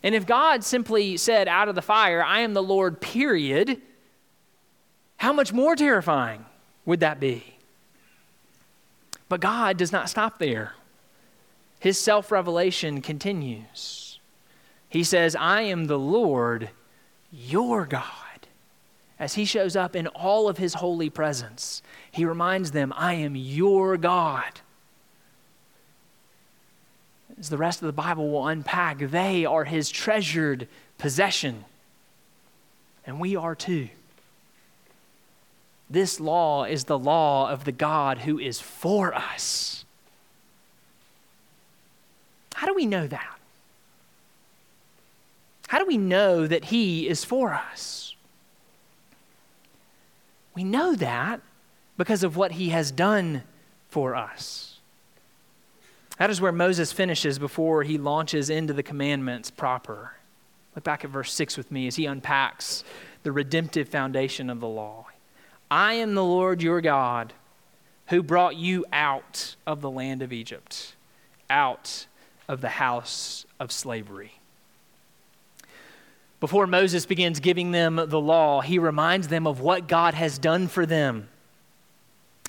And 0.03 0.15
if 0.15 0.27
God 0.27 0.65
simply 0.65 1.17
said 1.17 1.47
out 1.47 1.69
of 1.69 1.75
the 1.75 1.83
fire, 1.83 2.23
I 2.23 2.41
am 2.41 2.55
the 2.55 2.63
Lord, 2.63 3.01
period, 3.01 3.81
how 5.17 5.33
much 5.33 5.53
more 5.53 5.77
terrifying 5.77 6.45
would 6.85 7.01
that 7.01 7.21
be? 7.21 7.57
But 9.29 9.41
God 9.41 9.77
does 9.77 9.93
not 9.93 10.11
stop 10.11 10.39
there. 10.39 10.75
His 11.79 11.99
self 11.99 12.31
revelation 12.33 13.01
continues. 13.01 14.19
He 14.89 15.05
says, 15.05 15.35
I 15.37 15.63
am 15.63 15.87
the 15.87 15.99
Lord, 15.99 16.71
your 17.31 17.87
God 17.87 18.22
as 19.19 19.35
he 19.35 19.45
shows 19.45 19.77
up 19.77 19.95
in 19.95 20.07
all 20.09 20.49
of 20.49 20.59
his 20.59 20.75
holy 20.75 21.11
presence, 21.11 21.83
he 22.11 22.25
reminds 22.25 22.73
them, 22.73 22.93
I 22.97 23.15
am 23.15 23.37
your 23.37 23.97
God. 23.97 24.61
As 27.39 27.49
the 27.49 27.59
rest 27.59 27.83
of 27.83 27.87
the 27.87 27.93
Bible 27.93 28.31
will 28.31 28.47
unpack, 28.47 28.99
they 28.99 29.45
are 29.45 29.65
his 29.65 29.91
treasured 29.91 30.69
possession. 30.99 31.65
And 33.07 33.21
we 33.21 33.37
are 33.37 33.55
too. 33.55 33.89
This 35.91 36.21
law 36.21 36.65
is 36.65 36.85
the 36.85 36.99
law 36.99 37.51
of 37.51 37.65
the 37.65 37.73
God 37.73 38.19
who 38.19 38.39
is 38.39 38.61
for 38.61 39.15
us. 39.15 39.85
How 42.55 42.67
do 42.67 42.75
we 42.75 42.87
know 42.87 43.07
that? 43.07 43.39
How 45.69 45.79
do 45.79 45.87
we 45.87 45.99
know 45.99 46.47
that 46.47 46.67
he 46.67 47.09
is 47.09 47.25
for 47.25 47.53
us? 47.53 48.12
We 50.55 50.65
know 50.65 50.95
that 50.95 51.41
because 51.97 52.23
of 52.23 52.37
what 52.37 52.53
he 52.53 52.71
has 52.71 52.91
done 52.91 53.43
for 53.89 54.15
us. 54.15 54.81
That 56.19 56.31
is 56.31 56.41
where 56.41 56.53
Moses 56.53 56.93
finishes 56.93 57.39
before 57.39 57.83
he 57.83 57.99
launches 57.99 58.51
into 58.51 58.73
the 58.73 58.83
commandments 58.83 59.51
proper. 59.51 60.13
Look 60.75 60.85
back 60.85 61.05
at 61.05 61.11
verse 61.11 61.33
6 61.33 61.57
with 61.57 61.71
me 61.71 61.87
as 61.87 61.97
he 61.97 62.07
unpacks 62.07 62.85
the 63.23 63.33
redemptive 63.33 63.89
foundation 63.89 64.51
of 64.51 64.61
the 64.61 64.69
law. 64.69 65.07
I 65.71 65.95
am 65.95 66.15
the 66.15 66.25
Lord 66.25 66.63
your 66.63 66.81
God 66.81 67.33
who 68.09 68.23
brought 68.23 68.57
you 68.57 68.85
out 68.93 69.57
of 69.67 69.81
the 69.81 69.91
land 69.91 70.23
of 70.23 70.33
Egypt, 70.33 70.97
out 71.49 72.07
of 72.47 72.61
the 72.61 72.69
house 72.69 73.47
of 73.59 73.73
slavery. 73.73 74.35
Before 76.43 76.67
Moses 76.67 77.07
begins 77.07 77.39
giving 77.39 77.71
them 77.71 77.95
the 77.95 78.21
law, 78.21 78.63
he 78.63 78.81
reminds 78.81 79.29
them 79.29 79.47
of 79.47 79.61
what 79.61 79.87
God 79.87 80.15
has 80.15 80.39
done 80.39 80.67
for 80.67 80.85
them. 80.85 81.29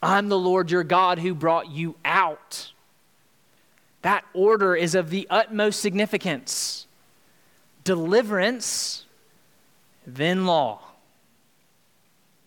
I'm 0.01 0.29
the 0.29 0.37
Lord 0.39 0.71
your 0.71 0.83
God 0.83 1.19
who 1.19 1.35
brought 1.35 1.69
you 1.69 1.93
out. 2.03 2.71
That 4.01 4.25
order 4.33 4.75
is 4.75 4.95
of 4.95 5.11
the 5.11 5.27
utmost 5.29 5.79
significance. 5.79 6.87
Deliverance, 7.83 9.05
then 10.07 10.47
law, 10.47 10.79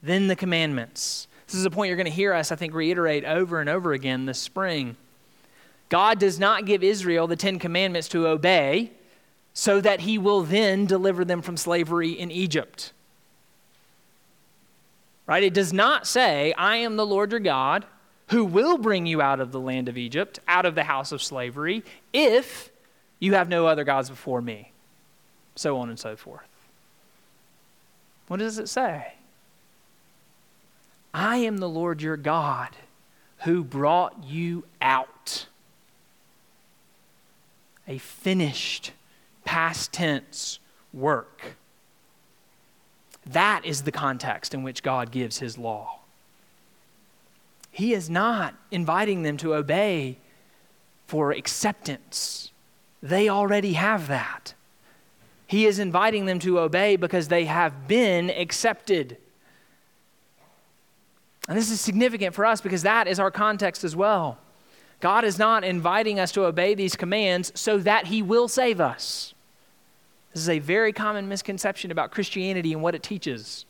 then 0.02 0.26
the 0.26 0.34
commandments. 0.34 1.28
This 1.46 1.54
is 1.54 1.64
a 1.64 1.70
point 1.70 1.90
you're 1.90 1.96
going 1.96 2.06
to 2.06 2.10
hear 2.10 2.32
us, 2.32 2.50
I 2.50 2.56
think, 2.56 2.74
reiterate 2.74 3.24
over 3.24 3.60
and 3.60 3.70
over 3.70 3.92
again 3.92 4.26
this 4.26 4.40
spring. 4.40 4.96
God 5.90 6.18
does 6.18 6.40
not 6.40 6.66
give 6.66 6.82
Israel 6.82 7.28
the 7.28 7.36
Ten 7.36 7.60
Commandments 7.60 8.08
to 8.08 8.26
obey 8.26 8.90
so 9.58 9.80
that 9.80 10.00
he 10.00 10.18
will 10.18 10.42
then 10.42 10.84
deliver 10.84 11.24
them 11.24 11.40
from 11.40 11.56
slavery 11.56 12.10
in 12.10 12.30
Egypt. 12.30 12.92
Right? 15.26 15.42
It 15.42 15.54
does 15.54 15.72
not 15.72 16.06
say, 16.06 16.52
I 16.58 16.76
am 16.76 16.96
the 16.96 17.06
Lord 17.06 17.30
your 17.30 17.40
God 17.40 17.86
who 18.28 18.44
will 18.44 18.76
bring 18.76 19.06
you 19.06 19.22
out 19.22 19.40
of 19.40 19.52
the 19.52 19.58
land 19.58 19.88
of 19.88 19.96
Egypt, 19.96 20.40
out 20.46 20.66
of 20.66 20.74
the 20.74 20.84
house 20.84 21.10
of 21.10 21.22
slavery, 21.22 21.82
if 22.12 22.68
you 23.18 23.32
have 23.32 23.48
no 23.48 23.66
other 23.66 23.82
gods 23.82 24.10
before 24.10 24.42
me. 24.42 24.72
So 25.54 25.78
on 25.78 25.88
and 25.88 25.98
so 25.98 26.16
forth. 26.16 26.42
What 28.28 28.40
does 28.40 28.58
it 28.58 28.68
say? 28.68 29.14
I 31.14 31.38
am 31.38 31.56
the 31.56 31.68
Lord 31.68 32.02
your 32.02 32.18
God 32.18 32.76
who 33.44 33.64
brought 33.64 34.22
you 34.22 34.64
out. 34.82 35.46
A 37.88 37.96
finished, 37.96 38.92
past 39.46 39.92
tense 39.92 40.58
work. 40.92 41.56
That 43.24 43.64
is 43.64 43.82
the 43.82 43.92
context 43.92 44.52
in 44.52 44.62
which 44.62 44.82
God 44.82 45.10
gives 45.10 45.38
his 45.38 45.56
law. 45.56 46.00
He 47.70 47.94
is 47.94 48.10
not 48.10 48.54
inviting 48.70 49.22
them 49.22 49.38
to 49.38 49.54
obey 49.54 50.18
for 51.06 51.30
acceptance, 51.30 52.50
they 53.00 53.28
already 53.28 53.74
have 53.74 54.08
that. 54.08 54.54
He 55.46 55.66
is 55.66 55.78
inviting 55.78 56.26
them 56.26 56.40
to 56.40 56.58
obey 56.58 56.96
because 56.96 57.28
they 57.28 57.44
have 57.44 57.86
been 57.86 58.30
accepted. 58.30 59.16
And 61.48 61.56
this 61.56 61.70
is 61.70 61.80
significant 61.80 62.34
for 62.34 62.44
us 62.44 62.60
because 62.60 62.82
that 62.82 63.06
is 63.06 63.20
our 63.20 63.30
context 63.30 63.84
as 63.84 63.94
well. 63.94 64.38
God 64.98 65.24
is 65.24 65.38
not 65.38 65.62
inviting 65.62 66.18
us 66.18 66.32
to 66.32 66.44
obey 66.44 66.74
these 66.74 66.96
commands 66.96 67.52
so 67.54 67.78
that 67.78 68.06
He 68.06 68.22
will 68.22 68.48
save 68.48 68.80
us. 68.80 69.34
This 70.36 70.42
is 70.42 70.50
a 70.50 70.58
very 70.58 70.92
common 70.92 71.28
misconception 71.28 71.90
about 71.90 72.10
Christianity 72.10 72.74
and 72.74 72.82
what 72.82 72.94
it 72.94 73.02
teaches. 73.02 73.64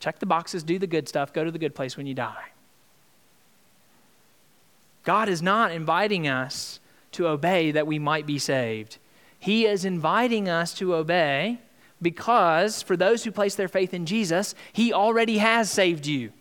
Check 0.00 0.20
the 0.20 0.24
boxes, 0.24 0.62
do 0.62 0.78
the 0.78 0.86
good 0.86 1.06
stuff, 1.06 1.34
go 1.34 1.44
to 1.44 1.50
the 1.50 1.58
good 1.58 1.74
place 1.74 1.98
when 1.98 2.06
you 2.06 2.14
die. 2.14 2.46
God 5.04 5.28
is 5.28 5.42
not 5.42 5.72
inviting 5.72 6.26
us 6.26 6.80
to 7.12 7.28
obey 7.28 7.72
that 7.72 7.86
we 7.86 7.98
might 7.98 8.24
be 8.24 8.38
saved. 8.38 8.96
He 9.38 9.66
is 9.66 9.84
inviting 9.84 10.48
us 10.48 10.72
to 10.78 10.94
obey 10.94 11.58
because 12.00 12.80
for 12.80 12.96
those 12.96 13.24
who 13.24 13.30
place 13.30 13.54
their 13.54 13.68
faith 13.68 13.92
in 13.92 14.06
Jesus, 14.06 14.54
He 14.72 14.94
already 14.94 15.36
has 15.36 15.70
saved 15.70 16.06
you. 16.06 16.32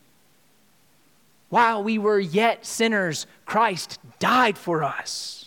While 1.49 1.83
we 1.83 1.97
were 1.97 2.21
yet 2.21 2.65
sinners, 2.65 3.27
Christ 3.45 3.99
died 4.17 4.57
for 4.57 4.81
us. 4.81 5.44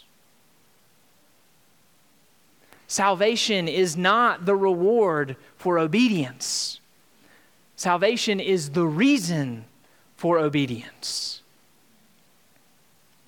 Salvation 2.88 3.68
is 3.68 3.98
not 3.98 4.46
the 4.46 4.56
reward 4.56 5.36
for 5.56 5.78
obedience. 5.78 6.80
Salvation 7.76 8.40
is 8.40 8.70
the 8.70 8.86
reason 8.86 9.66
for 10.16 10.38
obedience. 10.38 11.42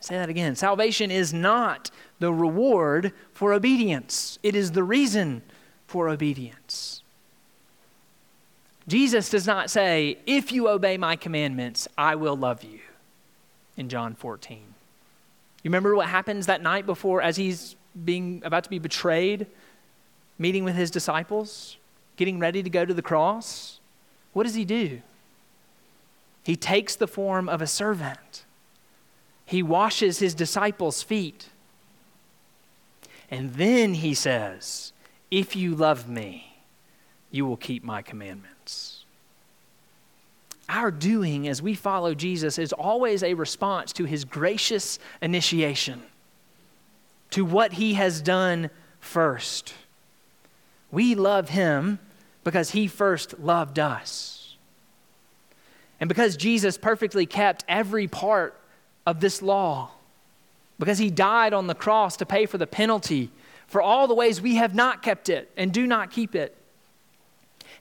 Say 0.01 0.17
that 0.17 0.31
again. 0.31 0.57
Salvation 0.57 1.11
is 1.11 1.35
not 1.35 1.91
the 2.19 2.33
reward 2.33 3.13
for 3.33 3.53
obedience, 3.53 4.39
it 4.43 4.55
is 4.57 4.73
the 4.73 4.83
reason 4.83 5.43
for 5.87 6.09
obedience. 6.09 7.03
Jesus 8.89 9.29
does 9.29 9.47
not 9.47 9.71
say, 9.71 10.19
If 10.27 10.53
you 10.53 10.69
obey 10.69 10.97
my 10.97 11.17
commandments, 11.17 11.87
I 11.97 12.15
will 12.15 12.37
love 12.37 12.65
you, 12.65 12.81
in 13.77 13.89
John 13.89 14.15
14. 14.15 14.59
You 14.59 15.69
remember 15.69 15.95
what 15.95 16.09
happens 16.09 16.47
that 16.47 16.63
night 16.63 16.87
before, 16.87 17.23
as 17.23 17.37
he's 17.37 17.77
being 18.05 18.43
about 18.45 18.65
to 18.65 18.71
be 18.71 18.79
betrayed, 18.79 19.47
meeting 20.39 20.65
with 20.65 20.75
his 20.75 20.91
disciples, 20.91 21.77
getting 22.17 22.39
ready 22.39 22.63
to 22.63 22.71
go 22.71 22.85
to 22.85 22.95
the 22.95 23.03
cross? 23.03 23.81
What 24.33 24.45
does 24.45 24.55
he 24.55 24.65
do? 24.65 25.03
He 26.43 26.57
takes 26.57 26.97
the 26.97 27.09
form 27.09 27.49
of 27.49 27.61
a 27.61 27.67
servant 27.67 28.45
he 29.51 29.65
washes 29.65 30.21
his 30.21 30.33
disciples' 30.33 31.03
feet. 31.03 31.49
And 33.33 33.55
then 33.55 33.95
he 33.95 34.15
says, 34.15 34.93
If 35.29 35.57
you 35.57 35.75
love 35.75 36.09
me, 36.09 36.63
you 37.33 37.45
will 37.47 37.57
keep 37.57 37.83
my 37.83 38.01
commandments. 38.01 39.05
Our 40.69 40.93
doing 40.93 41.49
as 41.49 41.61
we 41.61 41.75
follow 41.75 42.15
Jesus 42.15 42.61
is 42.61 42.73
always 42.73 43.25
a 43.25 43.35
response 43.35 43.93
to 43.95 44.05
his 44.05 44.25
gracious 44.25 45.01
initiation, 45.21 46.01
to 47.31 47.45
what 47.45 47.75
he 47.75 47.95
has 47.95 48.21
done 48.21 48.71
first. 49.01 49.75
We 50.91 51.15
love 51.15 51.51
him 51.51 51.99
because 52.45 52.71
he 52.71 52.87
first 52.87 53.39
loved 53.39 53.79
us. 53.79 54.57
And 56.01 56.09
because 56.09 56.37
Jesus 56.37 56.79
perfectly 56.79 57.27
kept 57.27 57.65
every 57.69 58.09
part 58.09 58.59
of 59.07 59.21
this 59.21 59.43
law 59.43 59.91
because 60.79 60.99
he 60.99 61.11
died 61.11 61.53
on 61.53 61.67
the 61.67 61.75
cross 61.75 62.17
to 62.17 62.27
pay 62.27 62.47
for 62.47 62.59
the 62.59 62.67
penalty 62.67 63.31
for 63.67 63.83
all 63.83 64.09
the 64.09 64.15
ways 64.15 64.41
we 64.41 64.57
have 64.57 64.75
not 64.75 65.03
kept 65.03 65.29
it 65.29 65.51
and 65.57 65.73
do 65.73 65.87
not 65.87 66.11
keep 66.11 66.35
it. 66.35 66.57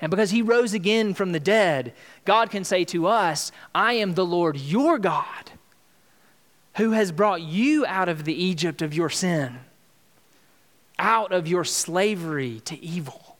And 0.01 0.11
because 0.11 0.31
he 0.31 0.41
rose 0.41 0.73
again 0.73 1.13
from 1.13 1.31
the 1.31 1.39
dead, 1.39 1.93
God 2.25 2.51
can 2.51 2.63
say 2.63 2.83
to 2.85 3.07
us, 3.07 3.51
I 3.73 3.93
am 3.93 4.13
the 4.13 4.25
Lord 4.25 4.57
your 4.57 4.99
God 4.99 5.51
who 6.77 6.91
has 6.91 7.11
brought 7.11 7.41
you 7.41 7.85
out 7.85 8.09
of 8.09 8.23
the 8.23 8.33
Egypt 8.33 8.81
of 8.81 8.93
your 8.93 9.09
sin, 9.09 9.59
out 10.97 11.31
of 11.31 11.47
your 11.47 11.63
slavery 11.63 12.61
to 12.65 12.81
evil. 12.83 13.37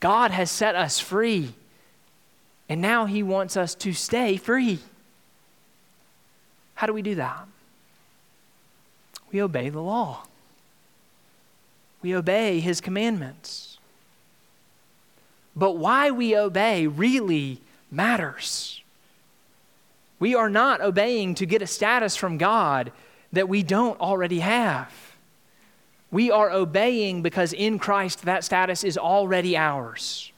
God 0.00 0.30
has 0.30 0.50
set 0.50 0.74
us 0.74 0.98
free, 0.98 1.54
and 2.68 2.80
now 2.80 3.06
he 3.06 3.22
wants 3.22 3.56
us 3.56 3.74
to 3.76 3.92
stay 3.92 4.36
free. 4.36 4.78
How 6.74 6.86
do 6.86 6.92
we 6.92 7.02
do 7.02 7.14
that? 7.16 7.46
We 9.30 9.42
obey 9.42 9.68
the 9.68 9.82
law, 9.82 10.24
we 12.02 12.16
obey 12.16 12.60
his 12.60 12.80
commandments. 12.80 13.78
But 15.54 15.76
why 15.76 16.10
we 16.10 16.36
obey 16.36 16.86
really 16.86 17.60
matters. 17.90 18.79
We 20.20 20.34
are 20.34 20.50
not 20.50 20.82
obeying 20.82 21.34
to 21.36 21.46
get 21.46 21.62
a 21.62 21.66
status 21.66 22.14
from 22.14 22.38
God 22.38 22.92
that 23.32 23.48
we 23.48 23.62
don't 23.62 23.98
already 23.98 24.40
have. 24.40 24.92
We 26.10 26.30
are 26.30 26.50
obeying 26.50 27.22
because 27.22 27.52
in 27.52 27.78
Christ 27.78 28.22
that 28.22 28.44
status 28.44 28.84
is 28.84 28.98
already 28.98 29.56
ours. 29.56 30.30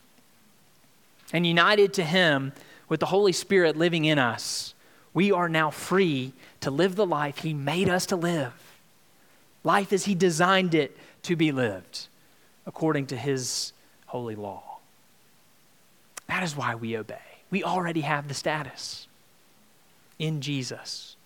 And 1.32 1.46
united 1.46 1.92
to 1.94 2.04
Him 2.04 2.52
with 2.88 3.00
the 3.00 3.06
Holy 3.06 3.32
Spirit 3.32 3.76
living 3.76 4.04
in 4.04 4.18
us, 4.18 4.74
we 5.12 5.32
are 5.32 5.48
now 5.48 5.70
free 5.70 6.32
to 6.60 6.70
live 6.70 6.94
the 6.94 7.06
life 7.06 7.38
He 7.38 7.52
made 7.52 7.88
us 7.88 8.06
to 8.06 8.16
live. 8.16 8.52
Life 9.64 9.92
as 9.92 10.04
He 10.04 10.14
designed 10.14 10.74
it 10.74 10.96
to 11.22 11.34
be 11.34 11.50
lived, 11.50 12.06
according 12.66 13.06
to 13.06 13.16
His 13.16 13.72
holy 14.06 14.36
law. 14.36 14.78
That 16.28 16.42
is 16.42 16.56
why 16.56 16.74
we 16.74 16.96
obey. 16.96 17.18
We 17.50 17.64
already 17.64 18.02
have 18.02 18.28
the 18.28 18.34
status 18.34 19.08
in 20.22 20.40
Jesus. 20.40 21.16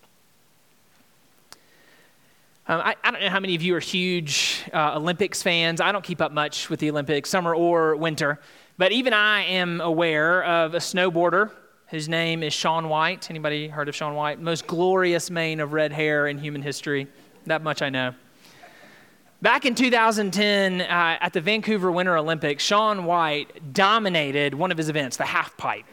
Um, 2.67 2.81
I, 2.81 2.95
I, 3.01 3.11
don't 3.11 3.21
know 3.21 3.29
how 3.29 3.39
many 3.39 3.55
of 3.55 3.61
you 3.61 3.75
are 3.75 3.79
huge 3.79 4.65
uh, 4.73 4.97
Olympics 4.97 5.41
fans. 5.41 5.79
I 5.79 5.93
don't 5.93 6.03
keep 6.03 6.19
up 6.19 6.33
much 6.33 6.69
with 6.69 6.81
the 6.81 6.89
Olympics, 6.89 7.29
summer 7.29 7.55
or 7.55 7.95
winter. 7.95 8.39
But 8.77 8.91
even 8.91 9.13
I 9.13 9.43
am 9.43 9.79
aware 9.79 10.43
of 10.43 10.73
a 10.73 10.79
snowboarder 10.79 11.51
his 11.87 12.09
name 12.09 12.43
is 12.43 12.51
Shaun 12.51 12.89
White. 12.89 13.29
Anybody 13.29 13.69
heard 13.69 13.87
of 13.87 13.95
Shaun 13.95 14.13
White? 14.13 14.41
Most 14.41 14.67
glorious 14.67 15.31
mane 15.31 15.61
of 15.61 15.71
red 15.71 15.93
hair 15.93 16.27
in 16.27 16.37
human 16.37 16.61
history. 16.61 17.07
That 17.45 17.63
much 17.63 17.81
I 17.81 17.87
know. 17.89 18.13
Back 19.41 19.65
in 19.65 19.73
2010, 19.73 20.81
uh, 20.81 20.85
at 21.21 21.31
the 21.31 21.39
Vancouver 21.39 21.89
Winter 21.89 22.17
Olympics, 22.17 22.61
Shaun 22.61 23.05
White 23.05 23.71
dominated 23.73 24.53
one 24.53 24.69
of 24.69 24.77
his 24.77 24.89
events, 24.89 25.15
the 25.15 25.23
half 25.23 25.55
pipe. 25.55 25.85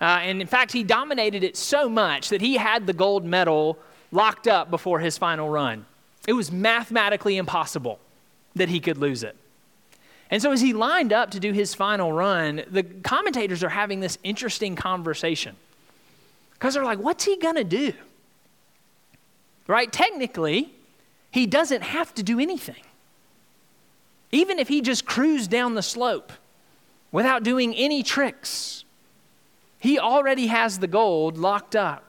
Uh, 0.00 0.20
and 0.22 0.40
in 0.40 0.46
fact, 0.46 0.72
he 0.72 0.84
dominated 0.84 1.42
it 1.42 1.56
so 1.56 1.88
much 1.88 2.28
that 2.28 2.40
he 2.40 2.56
had 2.56 2.86
the 2.86 2.92
gold 2.92 3.24
medal 3.24 3.78
locked 4.12 4.46
up 4.46 4.70
before 4.70 5.00
his 5.00 5.18
final 5.18 5.48
run. 5.48 5.84
It 6.26 6.34
was 6.34 6.52
mathematically 6.52 7.36
impossible 7.36 7.98
that 8.54 8.68
he 8.68 8.80
could 8.80 8.98
lose 8.98 9.22
it. 9.22 9.36
And 10.30 10.42
so, 10.42 10.52
as 10.52 10.60
he 10.60 10.72
lined 10.72 11.12
up 11.12 11.30
to 11.30 11.40
do 11.40 11.52
his 11.52 11.74
final 11.74 12.12
run, 12.12 12.62
the 12.70 12.82
commentators 12.82 13.64
are 13.64 13.70
having 13.70 14.00
this 14.00 14.18
interesting 14.22 14.76
conversation. 14.76 15.56
Because 16.52 16.74
they're 16.74 16.84
like, 16.84 16.98
what's 16.98 17.24
he 17.24 17.36
going 17.36 17.54
to 17.54 17.64
do? 17.64 17.92
Right? 19.66 19.90
Technically, 19.90 20.70
he 21.30 21.46
doesn't 21.46 21.82
have 21.82 22.14
to 22.16 22.22
do 22.22 22.38
anything. 22.38 22.82
Even 24.32 24.58
if 24.58 24.68
he 24.68 24.80
just 24.82 25.06
cruised 25.06 25.50
down 25.50 25.74
the 25.74 25.82
slope 25.82 26.32
without 27.10 27.42
doing 27.42 27.74
any 27.74 28.02
tricks, 28.02 28.84
he 29.78 29.98
already 29.98 30.48
has 30.48 30.78
the 30.78 30.86
gold 30.86 31.38
locked 31.38 31.76
up. 31.76 32.04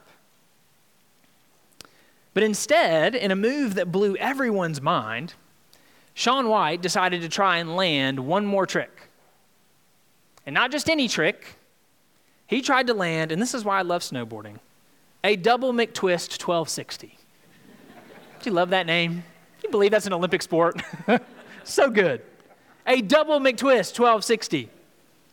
But 2.34 2.42
instead, 2.42 3.14
in 3.14 3.30
a 3.30 3.36
move 3.36 3.74
that 3.74 3.90
blew 3.90 4.16
everyone's 4.16 4.80
mind, 4.80 5.34
Shaun 6.14 6.48
White 6.48 6.82
decided 6.82 7.22
to 7.22 7.28
try 7.28 7.58
and 7.58 7.76
land 7.76 8.20
one 8.20 8.46
more 8.46 8.66
trick. 8.66 9.08
And 10.46 10.54
not 10.54 10.70
just 10.70 10.88
any 10.88 11.08
trick, 11.08 11.56
he 12.46 12.62
tried 12.62 12.86
to 12.88 12.94
land, 12.94 13.30
and 13.32 13.40
this 13.40 13.54
is 13.54 13.64
why 13.64 13.78
I 13.78 13.82
love 13.82 14.02
snowboarding, 14.02 14.58
a 15.22 15.36
double 15.36 15.72
McTwist 15.72 16.40
1260. 16.42 17.16
Do 18.42 18.50
you 18.50 18.54
love 18.54 18.70
that 18.70 18.86
name? 18.86 19.22
Do 19.60 19.66
you 19.68 19.70
believe 19.70 19.90
that's 19.90 20.06
an 20.06 20.12
Olympic 20.12 20.42
sport? 20.42 20.82
so 21.64 21.90
good. 21.90 22.22
A 22.86 23.02
double 23.02 23.38
McTwist 23.38 23.98
1260. 23.98 24.70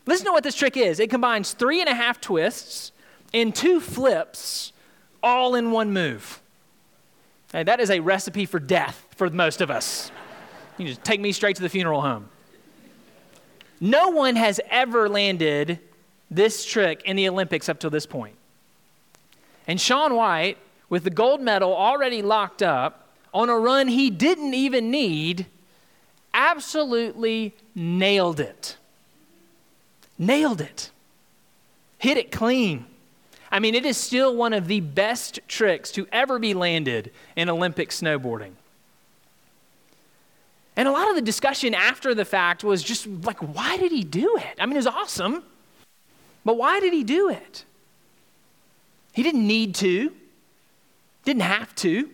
Listen 0.08 0.26
to 0.26 0.32
what 0.32 0.44
this 0.44 0.56
trick 0.56 0.78
is 0.78 1.00
it 1.00 1.10
combines 1.10 1.52
three 1.52 1.82
and 1.82 1.90
a 1.90 1.94
half 1.94 2.20
twists 2.20 2.92
and 3.34 3.54
two 3.54 3.80
flips 3.80 4.72
all 5.22 5.54
in 5.54 5.72
one 5.72 5.92
move. 5.92 6.42
Hey, 7.52 7.64
that 7.64 7.80
is 7.80 7.92
a 7.92 8.00
recipe 8.00 8.46
for 8.46 8.60
death 8.60 9.06
for 9.16 9.30
most 9.30 9.62
of 9.62 9.70
us. 9.70 10.12
You 10.78 10.88
just 10.88 11.04
take 11.04 11.20
me 11.20 11.32
straight 11.32 11.56
to 11.58 11.62
the 11.62 11.70
funeral 11.70 12.02
home. 12.02 12.30
No 13.80 14.10
one 14.10 14.36
has 14.36 14.60
ever 14.70 15.08
landed 15.08 15.80
this 16.32 16.66
trick 16.66 17.04
in 17.04 17.16
the 17.16 17.28
Olympics 17.28 17.70
up 17.70 17.80
to 17.82 17.90
this 17.90 18.06
point. 18.06 18.36
And 19.68 19.80
Shaun 19.80 20.16
White, 20.16 20.58
with 20.90 21.04
the 21.04 21.10
gold 21.10 21.42
medal 21.42 21.74
already 21.74 22.22
locked 22.22 22.64
up 22.64 23.10
on 23.34 23.50
a 23.50 23.58
run 23.58 23.88
he 23.88 24.10
didn't 24.10 24.54
even 24.54 24.90
need, 24.90 25.48
absolutely 26.34 27.56
nailed 27.76 28.40
it. 28.40 28.78
Nailed 30.18 30.62
it. 30.62 30.92
Hit 31.98 32.18
it 32.18 32.32
clean. 32.32 32.86
I 33.52 33.60
mean, 33.60 33.76
it 33.76 33.86
is 33.86 33.98
still 33.98 34.36
one 34.36 34.54
of 34.54 34.68
the 34.68 34.82
best 34.82 35.40
tricks 35.48 35.92
to 35.92 36.08
ever 36.12 36.38
be 36.40 36.54
landed 36.54 37.12
in 37.36 37.50
Olympic 37.50 37.90
snowboarding. 37.90 38.52
And 40.76 40.88
a 40.88 40.92
lot 40.92 41.10
of 41.10 41.16
the 41.16 41.22
discussion 41.22 41.74
after 41.74 42.14
the 42.14 42.26
fact 42.26 42.64
was 42.64 42.84
just 42.84 43.08
like, 43.08 43.40
why 43.40 43.78
did 43.78 43.92
he 43.92 44.04
do 44.04 44.38
it? 44.38 44.60
I 44.60 44.66
mean, 44.66 44.74
it 44.74 44.78
was 44.78 44.88
awesome, 44.88 45.44
but 46.46 46.58
why 46.58 46.80
did 46.80 46.94
he 46.94 47.04
do 47.04 47.30
it? 47.30 47.66
He 49.14 49.24
didn't 49.24 49.48
need 49.48 49.74
to, 49.76 50.14
didn't 51.26 51.42
have 51.42 51.74
to. 51.76 52.12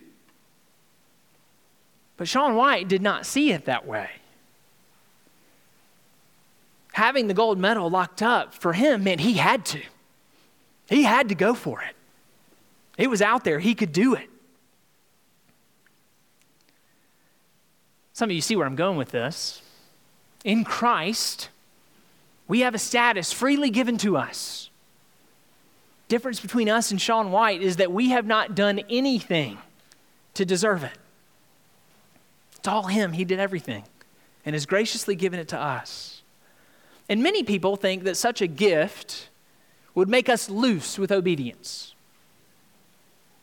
But 2.16 2.28
Shaun 2.28 2.54
White 2.54 2.88
did 2.88 3.02
not 3.02 3.26
see 3.26 3.52
it 3.52 3.66
that 3.66 3.86
way. 3.86 4.08
Having 6.94 7.26
the 7.26 7.34
gold 7.34 7.58
medal 7.58 7.90
locked 7.90 8.22
up 8.22 8.54
for 8.54 8.72
him 8.72 9.02
meant 9.02 9.20
he 9.20 9.32
had 9.34 9.64
to. 9.66 9.82
He 10.88 11.02
had 11.02 11.28
to 11.30 11.34
go 11.34 11.52
for 11.52 11.82
it. 11.82 11.96
It 12.96 13.10
was 13.10 13.20
out 13.20 13.42
there, 13.42 13.58
he 13.58 13.74
could 13.74 13.90
do 13.90 14.14
it. 14.14 14.30
Some 18.12 18.30
of 18.30 18.36
you 18.36 18.40
see 18.40 18.54
where 18.54 18.64
I'm 18.64 18.76
going 18.76 18.96
with 18.96 19.10
this. 19.10 19.60
In 20.44 20.62
Christ, 20.62 21.48
we 22.46 22.60
have 22.60 22.76
a 22.76 22.78
status 22.78 23.32
freely 23.32 23.70
given 23.70 23.98
to 23.98 24.16
us. 24.16 24.70
Difference 26.06 26.38
between 26.38 26.68
us 26.68 26.92
and 26.92 27.00
Shaun 27.00 27.32
White 27.32 27.60
is 27.60 27.74
that 27.76 27.90
we 27.90 28.10
have 28.10 28.24
not 28.24 28.54
done 28.54 28.78
anything 28.88 29.58
to 30.34 30.44
deserve 30.44 30.84
it. 30.84 30.96
It's 32.54 32.68
all 32.68 32.84
Him. 32.84 33.14
He 33.14 33.24
did 33.24 33.40
everything 33.40 33.82
and 34.46 34.54
has 34.54 34.64
graciously 34.64 35.16
given 35.16 35.40
it 35.40 35.48
to 35.48 35.60
us. 35.60 36.22
And 37.08 37.22
many 37.22 37.42
people 37.42 37.76
think 37.76 38.04
that 38.04 38.16
such 38.16 38.40
a 38.40 38.46
gift 38.46 39.28
would 39.94 40.08
make 40.08 40.28
us 40.28 40.48
loose 40.48 40.98
with 40.98 41.12
obedience, 41.12 41.94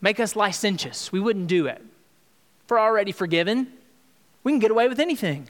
make 0.00 0.20
us 0.20 0.34
licentious. 0.34 1.12
We 1.12 1.20
wouldn't 1.20 1.46
do 1.46 1.66
it. 1.66 1.80
If 2.64 2.70
we're 2.70 2.80
already 2.80 3.12
forgiven, 3.12 3.72
we 4.44 4.52
can 4.52 4.58
get 4.58 4.70
away 4.70 4.88
with 4.88 5.00
anything. 5.00 5.48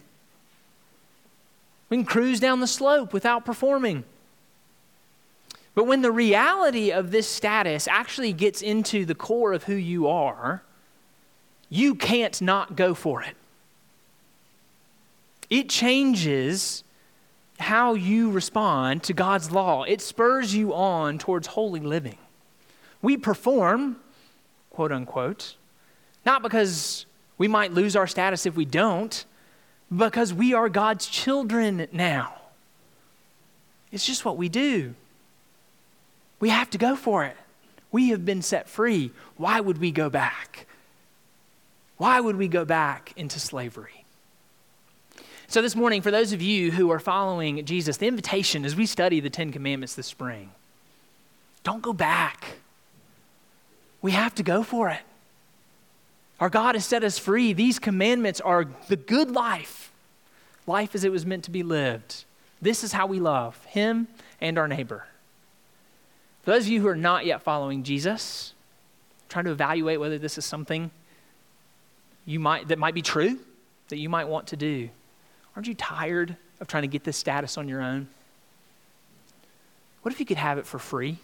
We 1.89 1.97
can 1.99 2.07
cruise 2.07 2.41
down 2.41 2.61
the 2.61 2.67
slope 2.67 3.13
without 3.13 3.45
performing. 3.45 4.05
But 5.75 5.85
when 5.85 6.03
the 6.03 6.13
reality 6.13 6.91
of 6.91 7.11
this 7.11 7.27
status 7.27 7.89
actually 7.89 8.33
gets 8.33 8.61
into 8.61 9.05
the 9.05 9.15
core 9.15 9.53
of 9.53 9.65
who 9.65 9.75
you 9.75 10.07
are, 10.07 10.63
you 11.71 11.95
can't 11.95 12.41
not 12.43 12.77
go 12.77 12.95
for 12.95 13.23
it. 13.23 13.35
It 15.49 15.69
changes 15.71 16.85
how 17.63 17.95
you 17.95 18.31
respond 18.31 19.03
to 19.05 19.13
God's 19.13 19.51
law. 19.51 19.85
It 19.85 20.01
spurs 20.01 20.55
you 20.55 20.75
on 20.75 21.19
towards 21.19 21.47
holy 21.47 21.81
living. 21.81 22.19
We 23.01 23.17
perform, 23.17 23.97
quote 24.71 24.93
unquote, 24.93 25.57
not 26.27 26.43
because 26.43 27.07
we 27.39 27.49
might 27.49 27.73
lose 27.73 27.97
our 27.97 28.07
status 28.07 28.47
if 28.47 28.55
we 28.55 28.65
don't, 28.65 29.25
because 29.95 30.33
we 30.33 30.55
are 30.55 30.69
God's 30.69 31.07
children 31.07 31.89
now. 31.93 32.35
It's 33.91 34.07
just 34.07 34.25
what 34.25 34.37
we 34.37 34.49
do. 34.49 34.95
We 36.41 36.49
have 36.49 36.71
to 36.71 36.79
go 36.79 36.97
for 36.97 37.25
it. 37.25 37.37
We 37.91 38.09
have 38.09 38.25
been 38.25 38.43
set 38.43 38.69
free. 38.69 39.13
Why 39.37 39.61
would 39.61 39.79
we 39.79 39.91
go 39.91 40.09
back? 40.09 40.67
Why 41.99 42.21
would 42.21 42.37
we 42.37 42.49
go 42.49 42.65
back 42.65 43.13
into 43.17 43.39
slavery? 43.39 44.02
So, 45.53 45.61
this 45.61 45.77
morning, 45.77 46.01
for 46.01 46.11
those 46.11 46.33
of 46.33 46.41
you 46.41 46.71
who 46.71 46.91
are 46.93 46.99
following 46.99 47.63
Jesus, 47.67 47.99
the 47.99 48.07
invitation 48.07 48.65
as 48.65 48.75
we 48.75 48.87
study 48.87 49.21
the 49.21 49.29
Ten 49.29 49.53
Commandments 49.53 49.95
this 49.95 50.07
spring, 50.07 50.51
don't 51.63 51.83
go 51.83 51.93
back. 51.93 52.57
We 54.01 54.13
have 54.13 54.35
to 54.37 54.43
go 54.43 54.63
for 54.63 54.89
it. 54.89 55.03
Our 56.41 56.49
God 56.49 56.75
has 56.75 56.87
set 56.87 57.05
us 57.05 57.19
free. 57.19 57.53
These 57.53 57.79
commandments 57.79 58.41
are 58.41 58.65
the 58.89 58.97
good 58.97 59.31
life, 59.31 59.93
life 60.67 60.95
as 60.95 61.05
it 61.05 61.13
was 61.13 61.27
meant 61.27 61.45
to 61.45 61.51
be 61.51 61.63
lived. 61.63 62.25
This 62.63 62.83
is 62.83 62.93
how 62.93 63.07
we 63.07 63.21
love 63.21 63.63
Him 63.67 64.09
and 64.41 64.57
our 64.57 64.69
neighbor. 64.69 65.05
For 66.45 66.53
those 66.53 66.63
of 66.63 66.69
you 66.69 66.81
who 66.81 66.89
are 66.89 66.97
not 66.97 67.27
yet 67.27 67.43
following 67.43 67.83
Jesus, 67.83 68.55
trying 69.29 69.45
to 69.45 69.51
evaluate 69.51 70.01
whether 70.01 70.17
this 70.17 70.39
is 70.39 70.47
something 70.47 70.91
you 72.25 72.41
might, 72.41 72.69
that 72.69 72.79
might 72.79 72.95
be 72.95 73.03
true, 73.03 73.39
that 73.89 73.99
you 73.99 74.09
might 74.09 74.29
want 74.29 74.47
to 74.47 74.57
do. 74.57 74.89
Aren't 75.55 75.69
you 75.69 75.75
tired 75.75 76.37
of 76.61 76.69
trying 76.69 76.83
to 76.83 76.89
get 76.89 77.05
this 77.05 77.17
status 77.17 77.59
on 77.59 77.69
your 77.69 77.83
own? 77.83 78.09
What 80.03 80.13
if 80.13 80.21
you 80.21 80.27
could 80.27 80.37
have 80.37 80.59
it 80.59 80.67
for 80.67 80.79
free? 80.79 81.19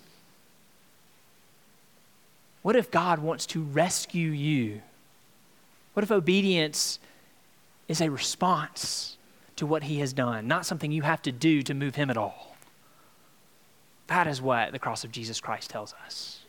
What 2.62 2.76
if 2.76 2.90
God 2.90 3.20
wants 3.20 3.46
to 3.46 3.62
rescue 3.62 4.30
you? 4.30 4.82
What 5.94 6.02
if 6.02 6.10
obedience 6.10 6.98
is 7.88 8.00
a 8.00 8.10
response 8.10 9.16
to 9.56 9.66
what 9.66 9.84
He 9.84 9.98
has 10.00 10.12
done, 10.12 10.46
not 10.46 10.66
something 10.66 10.92
you 10.92 11.02
have 11.02 11.22
to 11.22 11.32
do 11.32 11.62
to 11.62 11.74
move 11.74 11.94
Him 11.94 12.10
at 12.10 12.16
all? 12.16 12.56
That 14.08 14.26
is 14.26 14.40
what 14.40 14.72
the 14.72 14.78
cross 14.78 15.04
of 15.04 15.12
Jesus 15.12 15.40
Christ 15.40 15.70
tells 15.70 15.94
us. 16.04 16.40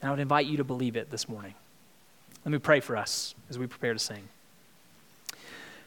And 0.00 0.08
I 0.08 0.10
would 0.12 0.20
invite 0.20 0.46
you 0.46 0.56
to 0.58 0.64
believe 0.64 0.96
it 0.96 1.10
this 1.10 1.28
morning. 1.28 1.54
Let 2.44 2.52
me 2.52 2.58
pray 2.58 2.80
for 2.80 2.96
us 2.96 3.34
as 3.48 3.58
we 3.58 3.66
prepare 3.66 3.94
to 3.94 3.98
sing. 3.98 4.28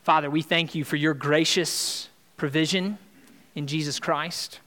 Father, 0.08 0.30
we 0.30 0.42
thank 0.42 0.74
you 0.74 0.86
for 0.86 0.96
your 0.96 1.14
gracious 1.14 2.08
provision 2.38 2.98
in 3.56 3.68
Jesus 3.68 4.00
Christ, 4.00 4.62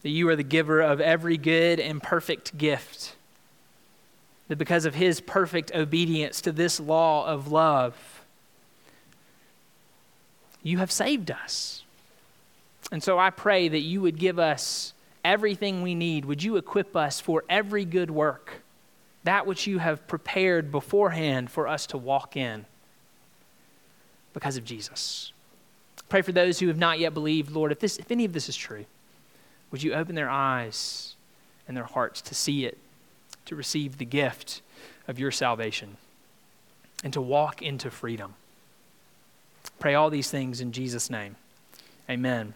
that 0.00 0.08
you 0.08 0.26
are 0.30 0.36
the 0.36 0.42
giver 0.42 0.80
of 0.80 1.02
every 1.02 1.36
good 1.36 1.78
and 1.78 2.02
perfect 2.02 2.56
gift, 2.56 3.14
that 4.48 4.56
because 4.56 4.86
of 4.86 4.94
his 4.94 5.20
perfect 5.20 5.74
obedience 5.74 6.40
to 6.40 6.50
this 6.50 6.80
law 6.80 7.26
of 7.26 7.52
love, 7.52 8.22
you 10.62 10.78
have 10.78 10.90
saved 10.90 11.30
us. 11.30 11.84
And 12.90 13.02
so 13.02 13.18
I 13.18 13.28
pray 13.28 13.68
that 13.68 13.80
you 13.80 14.00
would 14.00 14.18
give 14.18 14.38
us 14.38 14.94
everything 15.22 15.82
we 15.82 15.94
need. 15.94 16.24
Would 16.24 16.42
you 16.42 16.56
equip 16.56 16.96
us 16.96 17.20
for 17.20 17.44
every 17.50 17.84
good 17.84 18.10
work, 18.10 18.62
that 19.24 19.46
which 19.46 19.66
you 19.66 19.76
have 19.80 20.08
prepared 20.08 20.72
beforehand 20.72 21.50
for 21.50 21.68
us 21.68 21.86
to 21.88 21.98
walk 21.98 22.34
in? 22.34 22.64
Because 24.34 24.58
of 24.58 24.64
Jesus. 24.64 25.32
Pray 26.10 26.20
for 26.20 26.32
those 26.32 26.58
who 26.58 26.68
have 26.68 26.76
not 26.76 26.98
yet 26.98 27.14
believed, 27.14 27.50
Lord, 27.50 27.72
if, 27.72 27.80
this, 27.80 27.96
if 27.96 28.10
any 28.10 28.26
of 28.26 28.34
this 28.34 28.48
is 28.48 28.56
true, 28.56 28.84
would 29.70 29.82
you 29.82 29.94
open 29.94 30.14
their 30.14 30.28
eyes 30.28 31.14
and 31.66 31.74
their 31.76 31.84
hearts 31.84 32.20
to 32.20 32.34
see 32.34 32.66
it, 32.66 32.76
to 33.46 33.56
receive 33.56 33.96
the 33.96 34.04
gift 34.04 34.60
of 35.08 35.18
your 35.18 35.30
salvation, 35.30 35.96
and 37.02 37.12
to 37.14 37.20
walk 37.22 37.62
into 37.62 37.90
freedom? 37.90 38.34
Pray 39.78 39.94
all 39.94 40.10
these 40.10 40.30
things 40.30 40.60
in 40.60 40.72
Jesus' 40.72 41.08
name. 41.08 41.36
Amen. 42.08 42.52